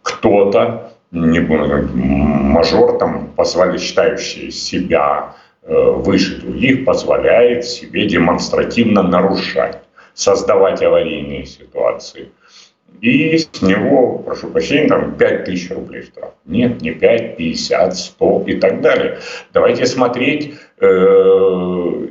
кто-то, 0.03 0.93
не 1.11 1.39
мажор, 1.39 2.97
там, 2.97 3.29
позволяет, 3.35 3.81
считающий 3.81 4.51
себя 4.51 5.35
э, 5.63 5.73
выше 5.73 6.41
других, 6.41 6.85
позволяет 6.85 7.65
себе 7.65 8.07
демонстративно 8.07 9.03
нарушать, 9.03 9.79
создавать 10.13 10.83
аварийные 10.83 11.45
ситуации. 11.45 12.29
И 13.01 13.37
с 13.37 13.61
него, 13.61 14.17
прошу 14.19 14.49
прощения, 14.49 14.87
там 14.89 15.15
5 15.15 15.45
тысяч 15.45 15.71
рублей 15.71 16.03
штраф. 16.03 16.33
Нет, 16.45 16.81
не 16.81 16.91
5, 16.91 17.37
50, 17.37 17.95
100 17.95 18.43
и 18.47 18.55
так 18.55 18.81
далее. 18.81 19.19
Давайте 19.53 19.85
смотреть 19.85 20.55
э, 20.81 22.07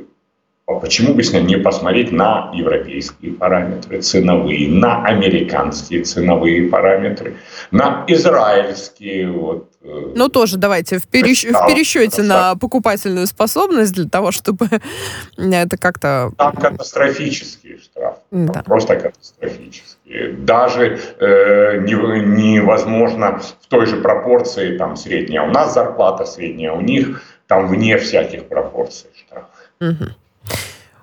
почему 0.75 1.15
бы 1.15 1.23
не 1.23 1.57
посмотреть 1.57 2.11
на 2.11 2.51
европейские 2.53 3.33
параметры 3.33 4.01
ценовые, 4.01 4.69
на 4.69 5.03
американские 5.03 6.03
ценовые 6.03 6.69
параметры, 6.69 7.37
на 7.71 8.03
израильские. 8.07 9.31
Вот, 9.31 9.71
э, 9.81 10.13
ну, 10.15 10.29
тоже 10.29 10.57
давайте 10.57 10.99
в, 10.99 11.07
перещ... 11.07 11.45
в 11.45 11.67
пересчете 11.67 12.21
на 12.21 12.55
покупательную 12.55 13.25
способность 13.25 13.93
для 13.93 14.07
того, 14.07 14.31
чтобы 14.31 14.67
это 15.37 15.77
как-то... 15.77 16.31
Там 16.37 16.55
катастрофические 16.55 17.79
штрафы. 17.79 18.19
Да. 18.29 18.61
Просто 18.61 18.95
катастрофические. 18.95 20.33
Даже 20.33 20.99
э, 21.19 21.81
не, 21.81 21.93
невозможно 21.93 23.39
в 23.39 23.67
той 23.67 23.87
же 23.87 23.97
пропорции, 23.97 24.77
там 24.77 24.95
средняя 24.95 25.41
у 25.41 25.51
нас 25.51 25.73
зарплата, 25.73 26.25
средняя 26.25 26.73
у 26.73 26.81
них, 26.81 27.23
там 27.47 27.67
вне 27.67 27.97
всяких 27.97 28.47
пропорций 28.47 29.09
штраф. 29.15 29.45
Угу. 29.81 30.11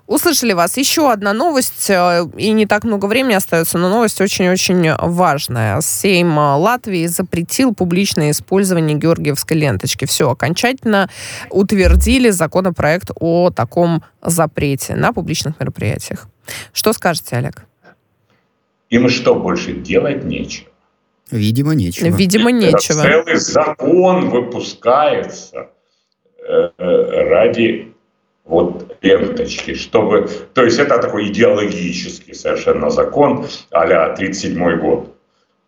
Услышали 0.07 0.53
вас. 0.53 0.77
Еще 0.77 1.11
одна 1.11 1.33
новость, 1.33 1.91
э, 1.91 2.25
и 2.37 2.53
не 2.53 2.67
так 2.67 2.85
много 2.85 3.07
времени 3.07 3.35
остается, 3.35 3.77
но 3.79 3.89
новость 3.89 4.21
очень-очень 4.21 4.95
важная. 4.99 5.81
Сейм 5.81 6.39
Латвии 6.39 7.07
запретил 7.07 7.75
публичное 7.75 8.31
использование 8.31 8.97
георгиевской 8.97 9.57
ленточки. 9.57 10.05
Все, 10.05 10.31
окончательно 10.31 11.11
утвердили 11.51 12.31
законопроект 12.31 13.11
о 13.19 13.51
таком 13.51 14.05
запрете 14.23 14.95
на 14.95 15.13
публичных 15.13 15.59
мероприятиях. 15.59 16.29
Что 16.73 16.93
скажете, 16.93 17.37
Олег? 17.37 17.65
Им 18.91 19.09
что, 19.09 19.35
больше 19.35 19.73
делать 19.73 20.25
нечего? 20.25 20.69
Видимо, 21.33 21.75
нечего. 21.75 22.07
Видимо, 22.07 22.53
нечего. 22.53 23.03
Целый 23.03 23.37
закон 23.37 24.31
выпускается 24.31 25.71
э, 26.39 26.71
э, 26.79 27.29
ради 27.29 27.96
вот 28.47 28.97
ленточки, 29.03 29.75
чтобы... 29.75 30.29
То 30.55 30.65
есть 30.65 30.79
это 30.79 30.99
такой 30.99 31.29
идеологический 31.29 32.33
совершенно 32.33 32.91
закон 32.91 33.47
а-ля 33.71 34.15
37 34.15 34.79
год. 34.79 35.15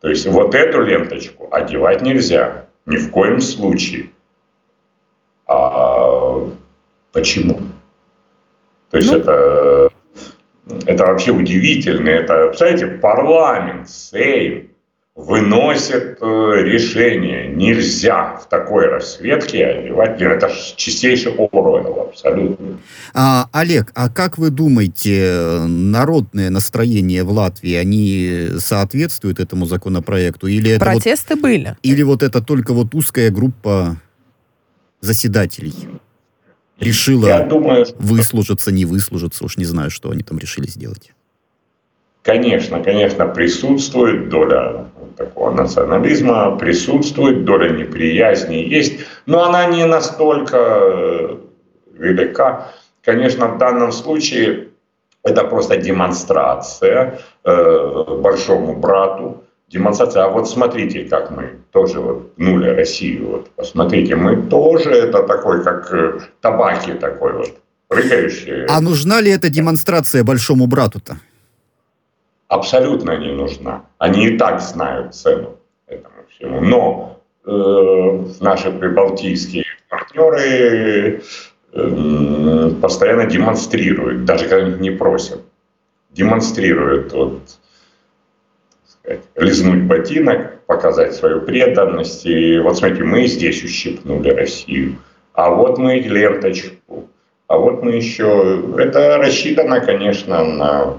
То 0.00 0.08
есть 0.08 0.26
вот 0.26 0.54
эту 0.54 0.82
ленточку 0.82 1.48
одевать 1.50 2.02
нельзя 2.02 2.66
ни 2.86 2.96
в 2.96 3.10
коем 3.10 3.40
случае. 3.40 4.10
А 5.46 6.48
почему? 7.12 7.60
То 8.90 8.98
есть 8.98 9.10
ну... 9.10 9.18
это, 9.18 9.90
это 10.86 11.06
вообще 11.06 11.32
удивительно. 11.32 12.08
Это, 12.08 12.48
представляете, 12.48 12.86
парламент, 12.86 13.90
сейм, 13.90 14.67
выносит 15.18 16.18
э, 16.20 16.24
решение. 16.62 17.48
Нельзя 17.48 18.36
в 18.36 18.48
такой 18.48 18.86
расцветке 18.86 19.66
одевать. 19.66 20.22
Это 20.22 20.48
чистейший 20.76 21.32
Оруэлл, 21.32 22.02
абсолютно. 22.08 22.78
А, 23.14 23.48
Олег, 23.50 23.90
а 23.96 24.10
как 24.10 24.38
вы 24.38 24.50
думаете, 24.50 25.64
народное 25.66 26.50
настроение 26.50 27.24
в 27.24 27.32
Латвии, 27.32 27.74
они 27.74 28.50
соответствуют 28.58 29.40
этому 29.40 29.66
законопроекту? 29.66 30.46
Или 30.46 30.70
это 30.70 30.84
Протесты 30.84 31.34
вот, 31.34 31.42
были. 31.42 31.76
Или 31.82 32.02
вот 32.04 32.22
это 32.22 32.40
только 32.40 32.72
вот 32.72 32.94
узкая 32.94 33.30
группа 33.30 33.96
заседателей? 35.00 35.74
решила 36.78 37.26
Я 37.26 37.40
думаю, 37.40 37.86
что... 37.86 37.96
выслужиться, 37.98 38.70
не 38.70 38.84
выслужиться, 38.84 39.44
уж 39.44 39.56
не 39.56 39.64
знаю, 39.64 39.90
что 39.90 40.12
они 40.12 40.22
там 40.22 40.38
решили 40.38 40.68
сделать. 40.68 41.10
Конечно, 42.22 42.80
конечно, 42.84 43.26
присутствует 43.26 44.28
доля 44.28 44.86
такого 45.18 45.50
национализма, 45.50 46.56
присутствует, 46.56 47.44
доля 47.44 47.70
неприязни 47.70 48.56
есть, 48.56 49.00
но 49.26 49.44
она 49.44 49.66
не 49.66 49.84
настолько 49.84 50.56
э, 50.56 51.36
велика. 51.98 52.72
Конечно, 53.04 53.48
в 53.48 53.58
данном 53.58 53.92
случае 53.92 54.68
это 55.24 55.44
просто 55.44 55.76
демонстрация 55.76 57.18
э, 57.44 58.04
большому 58.22 58.76
брату, 58.76 59.44
демонстрация. 59.68 60.24
А 60.24 60.28
вот 60.28 60.48
смотрите, 60.48 61.04
как 61.04 61.30
мы 61.30 61.58
тоже 61.72 62.00
вот 62.00 62.34
пнули 62.36 62.68
Россию. 62.68 63.30
Вот 63.30 63.50
посмотрите, 63.50 64.14
мы 64.16 64.48
тоже 64.48 64.90
это 64.90 65.22
такой, 65.22 65.62
как 65.64 65.92
э, 65.92 66.20
табаки 66.40 66.92
такой 66.92 67.32
вот, 67.32 67.50
прыгающие. 67.88 68.66
А 68.68 68.80
нужна 68.80 69.20
ли 69.20 69.30
эта 69.30 69.50
демонстрация 69.50 70.24
большому 70.24 70.66
брату-то? 70.66 71.16
Абсолютно 72.48 73.16
не 73.16 73.32
нужна. 73.32 73.84
Они 73.98 74.26
и 74.26 74.38
так 74.38 74.60
знают 74.60 75.14
цену 75.14 75.56
этому 75.86 76.14
всему. 76.30 76.60
Но 76.60 77.20
э, 77.46 78.24
наши 78.40 78.70
прибалтийские 78.70 79.64
партнеры 79.88 81.22
э, 81.72 82.70
постоянно 82.82 83.26
демонстрируют, 83.26 84.24
даже 84.24 84.48
когда 84.48 84.68
их 84.68 84.80
не 84.80 84.90
просят, 84.90 85.40
демонстрируют 86.10 87.12
вот, 87.12 87.40
сказать, 88.86 89.22
лизнуть 89.36 89.84
ботинок, 89.84 90.60
показать 90.62 91.14
свою 91.14 91.42
преданность. 91.42 92.26
И 92.26 92.58
вот 92.58 92.78
смотрите, 92.78 93.04
мы 93.04 93.26
здесь 93.26 93.62
ущипнули 93.62 94.30
Россию, 94.30 94.96
а 95.34 95.50
вот 95.50 95.78
мы 95.78 95.96
ленточку, 95.96 97.08
а 97.46 97.58
вот 97.58 97.82
мы 97.82 97.92
еще... 97.92 98.62
Это 98.78 99.18
рассчитано, 99.18 99.80
конечно, 99.80 100.44
на 100.44 100.98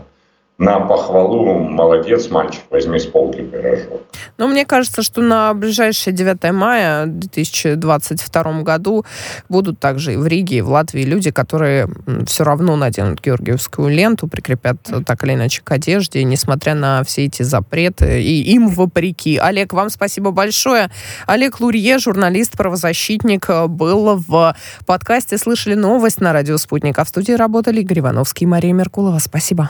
на 0.60 0.82
похвалу 0.82 1.58
«молодец, 1.58 2.30
мальчик, 2.30 2.62
возьми 2.70 3.00
с 3.00 3.06
полки 3.06 3.42
пирожок». 3.42 4.02
Но 4.38 4.48
мне 4.48 4.66
кажется, 4.66 5.02
что 5.02 5.22
на 5.22 5.54
ближайшее 5.54 6.14
9 6.14 6.52
мая 6.52 7.06
2022 7.06 8.62
году 8.62 9.06
будут 9.48 9.80
также 9.80 10.14
и 10.14 10.18
в 10.18 10.28
Риге, 10.28 10.58
и 10.58 10.62
в 10.62 10.70
Латвии 10.70 11.04
люди, 11.04 11.32
которые 11.32 11.88
все 12.28 12.44
равно 12.44 12.76
наденут 12.76 13.22
георгиевскую 13.22 13.90
ленту, 13.90 14.28
прикрепят 14.28 14.78
так 15.06 15.24
или 15.24 15.34
иначе 15.34 15.62
к 15.64 15.72
одежде, 15.72 16.24
несмотря 16.26 16.76
на 16.76 17.04
все 17.06 17.26
эти 17.26 17.42
запреты, 17.44 18.22
и 18.22 18.42
им 18.54 18.68
вопреки. 18.68 19.38
Олег, 19.38 19.72
вам 19.72 19.90
спасибо 19.90 20.32
большое. 20.32 20.92
Олег 21.26 21.62
Лурье, 21.62 22.00
журналист, 22.00 22.58
правозащитник, 22.58 23.48
был 23.70 24.18
в 24.18 24.56
подкасте 24.86 25.38
«Слышали 25.38 25.76
новость» 25.76 26.20
на 26.20 26.34
радио 26.34 26.58
«Спутник», 26.58 27.00
а 27.00 27.06
в 27.06 27.10
студии 27.10 27.32
работали 27.32 27.80
Игорь 27.80 28.00
Ивановский 28.00 28.44
и 28.44 28.48
Мария 28.48 28.74
Меркулова. 28.74 29.20
Спасибо. 29.20 29.70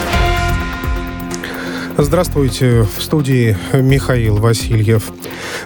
Здравствуйте. 1.97 2.83
В 2.97 3.01
студии 3.01 3.57
Михаил 3.73 4.37
Васильев. 4.37 5.11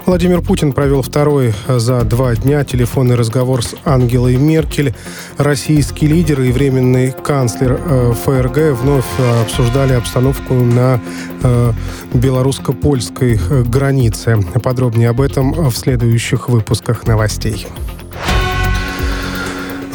Владимир 0.05 0.41
Путин 0.41 0.73
провел 0.73 1.01
второй 1.01 1.53
за 1.67 2.01
два 2.01 2.36
дня 2.36 2.63
телефонный 2.63 3.15
разговор 3.15 3.63
с 3.63 3.76
Ангелой 3.86 4.36
Меркель. 4.38 4.93
Российский 5.38 6.07
лидер 6.07 6.41
и 6.41 6.51
временный 6.51 7.11
канцлер 7.11 7.80
э, 7.80 8.13
ФРГ 8.13 8.80
вновь 8.80 9.05
обсуждали 9.43 9.93
обстановку 9.93 10.55
на 10.55 10.99
э, 11.43 11.73
белорусско-польской 12.13 13.39
э, 13.49 13.63
границе. 13.63 14.38
Подробнее 14.63 15.09
об 15.09 15.21
этом 15.21 15.69
в 15.69 15.76
следующих 15.78 16.49
выпусках 16.49 17.05
новостей. 17.07 17.67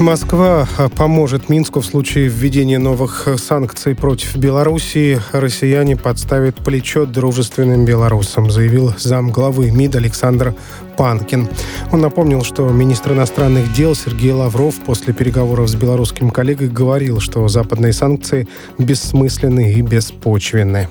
Москва 0.00 0.66
поможет 0.96 1.48
Минску 1.48 1.80
в 1.80 1.86
случае 1.86 2.28
введения 2.28 2.78
новых 2.78 3.28
санкций 3.36 3.94
против 3.94 4.34
Белоруссии. 4.36 5.20
Россияне 5.32 5.96
подставят 5.96 6.56
плечо 6.56 7.04
дружественным 7.04 7.84
белорусам, 7.84 8.50
заявил 8.50 8.94
замглавы 8.98 9.70
МИД 9.70 9.96
Александр 9.96 10.54
Панкин. 10.96 11.48
Он 11.92 12.00
напомнил, 12.00 12.42
что 12.44 12.68
министр 12.68 13.12
иностранных 13.12 13.72
дел 13.72 13.94
Сергей 13.94 14.32
Лавров 14.32 14.76
после 14.86 15.12
переговоров 15.12 15.68
с 15.68 15.74
белорусским 15.74 16.30
коллегой 16.30 16.68
говорил, 16.68 17.20
что 17.20 17.46
западные 17.48 17.92
санкции 17.92 18.48
бессмысленны 18.78 19.74
и 19.74 19.82
беспочвенны. 19.82 20.88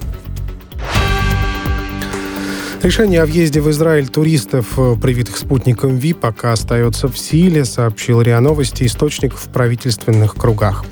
Решение 2.81 3.21
о 3.21 3.25
въезде 3.25 3.59
в 3.59 3.69
Израиль 3.71 4.07
туристов, 4.07 4.79
э, 4.79 4.95
привитых 5.01 5.37
спутником 5.37 5.97
ВИ, 5.97 6.13
пока 6.13 6.53
остается 6.53 7.09
в 7.09 7.19
силе, 7.19 7.65
сообщил 7.65 8.21
РИА 8.21 8.39
Новости 8.39 8.85
источник 8.85 9.35
в 9.35 9.49
правительственных 9.49 10.35
кругах. 10.35 10.85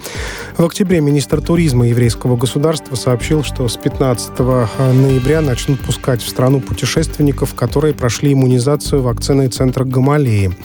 В 0.58 0.66
октябре 0.66 1.00
министр 1.00 1.40
туризма 1.40 1.88
еврейского 1.88 2.36
государства 2.36 2.96
сообщил, 2.96 3.42
что 3.42 3.70
с 3.70 3.78
15 3.78 4.32
э, 4.38 4.68
ноября 4.92 5.40
начнут 5.40 5.80
пускать 5.80 6.22
в 6.22 6.28
страну 6.28 6.60
путешественников, 6.60 7.54
которые 7.56 7.94
прошли 7.94 8.34
иммунизацию 8.34 9.02
вакциной 9.02 9.48
центра 9.48 9.86
Гамалеи. 9.86 10.58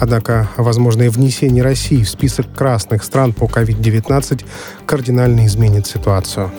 Однако 0.00 0.50
возможное 0.56 1.08
внесение 1.08 1.62
России 1.62 2.02
в 2.02 2.08
список 2.08 2.52
красных 2.52 3.04
стран 3.04 3.32
по 3.32 3.44
COVID-19 3.44 4.44
кардинально 4.86 5.46
изменит 5.46 5.86
ситуацию. 5.86 6.50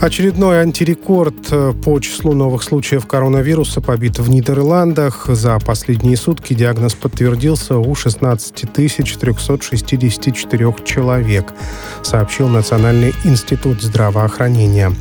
Очередной 0.00 0.60
антирекорд 0.60 1.50
э, 1.50 1.72
по 1.72 1.98
числу 2.00 2.34
новых 2.34 2.62
случаев 2.62 3.06
коронавируса 3.06 3.80
побит 3.80 4.18
в 4.18 4.28
Нидерландах. 4.28 5.24
За 5.28 5.58
последние 5.58 6.18
сутки 6.18 6.52
диагноз 6.52 6.92
подтвердился 6.94 7.78
у 7.78 7.94
16 7.94 8.70
364 8.72 10.74
человек, 10.84 11.46
сообщил 12.02 12.48
Национальный 12.48 13.14
институт 13.24 13.80
здравоохранения. 13.82 14.92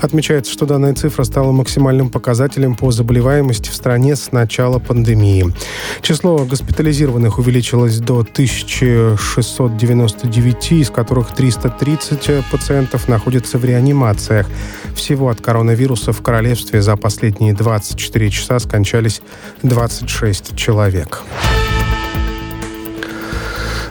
Отмечается, 0.00 0.52
что 0.52 0.66
данная 0.66 0.94
цифра 0.94 1.24
стала 1.24 1.50
максимальным 1.50 2.08
показателем 2.08 2.76
по 2.76 2.92
заболеваемости 2.92 3.70
в 3.70 3.74
стране 3.74 4.14
с 4.14 4.30
начала 4.30 4.78
пандемии. 4.78 5.52
Число 6.00 6.44
госпитализированных 6.44 7.40
увеличилось 7.40 7.98
до 7.98 8.20
1699, 8.20 10.72
из 10.72 10.90
которых 10.90 11.34
330 11.34 12.44
пациентов 12.52 13.08
находятся 13.08 13.58
в 13.58 13.64
реанимации 13.64 14.28
инфекциях. 14.38 14.46
Всего 14.94 15.28
от 15.28 15.40
коронавируса 15.40 16.12
в 16.12 16.22
королевстве 16.22 16.82
за 16.82 16.96
последние 16.96 17.54
24 17.54 18.30
часа 18.30 18.58
скончались 18.58 19.22
26 19.62 20.56
человек. 20.56 21.22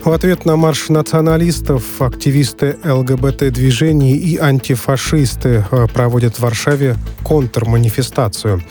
В 0.08 0.14
ответ 0.14 0.46
на 0.46 0.56
марш 0.56 0.88
националистов 0.88 1.84
активисты 2.02 2.78
ЛГБТ-движений 2.82 4.16
и 4.16 4.38
антифашисты 4.38 5.66
э, 5.70 5.88
проводят 5.94 6.36
в 6.36 6.40
Варшаве 6.40 6.96
контрманифестацию. 7.26 8.64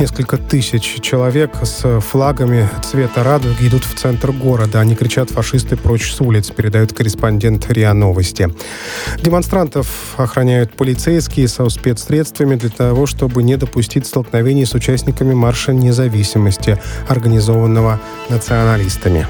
Несколько 0.00 0.36
тысяч 0.36 1.00
человек 1.00 1.52
с 1.62 2.00
флагами 2.00 2.68
цвета 2.82 3.22
радуги 3.22 3.68
идут 3.68 3.84
в 3.84 3.94
центр 3.94 4.32
города. 4.32 4.80
Они 4.80 4.96
кричат 4.96 5.30
«фашисты 5.30 5.76
прочь 5.76 6.12
с 6.12 6.20
улиц», 6.20 6.50
передают 6.50 6.92
корреспондент 6.92 7.70
РИА 7.70 7.94
Новости. 7.94 8.52
Демонстрантов 9.22 9.86
охраняют 10.16 10.72
полицейские 10.72 11.46
со 11.46 11.68
спецсредствами 11.68 12.56
для 12.56 12.70
того, 12.70 13.06
чтобы 13.06 13.44
не 13.44 13.54
допустить 13.56 14.06
столкновений 14.06 14.66
с 14.66 14.74
участниками 14.74 15.34
Марша 15.34 15.72
независимости, 15.72 16.80
организованного 17.06 18.00
националистами. 18.28 19.28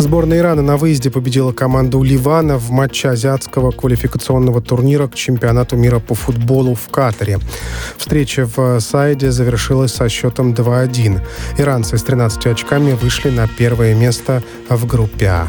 Сборная 0.00 0.38
Ирана 0.38 0.62
на 0.62 0.78
выезде 0.78 1.10
победила 1.10 1.52
команду 1.52 2.02
Ливана 2.02 2.56
в 2.56 2.70
матче 2.70 3.10
азиатского 3.10 3.70
квалификационного 3.70 4.62
турнира 4.62 5.08
к 5.08 5.14
чемпионату 5.14 5.76
мира 5.76 5.98
по 5.98 6.14
футболу 6.14 6.74
в 6.74 6.88
Катаре. 6.88 7.38
Встреча 7.98 8.48
в 8.56 8.80
Сайде 8.80 9.30
завершилась 9.30 9.92
со 9.92 10.08
счетом 10.08 10.54
2-1. 10.54 11.20
Иранцы 11.58 11.98
с 11.98 12.02
13 12.02 12.46
очками 12.46 12.92
вышли 12.92 13.28
на 13.28 13.46
первое 13.46 13.94
место 13.94 14.42
в 14.70 14.86
группе 14.86 15.26
А. 15.26 15.48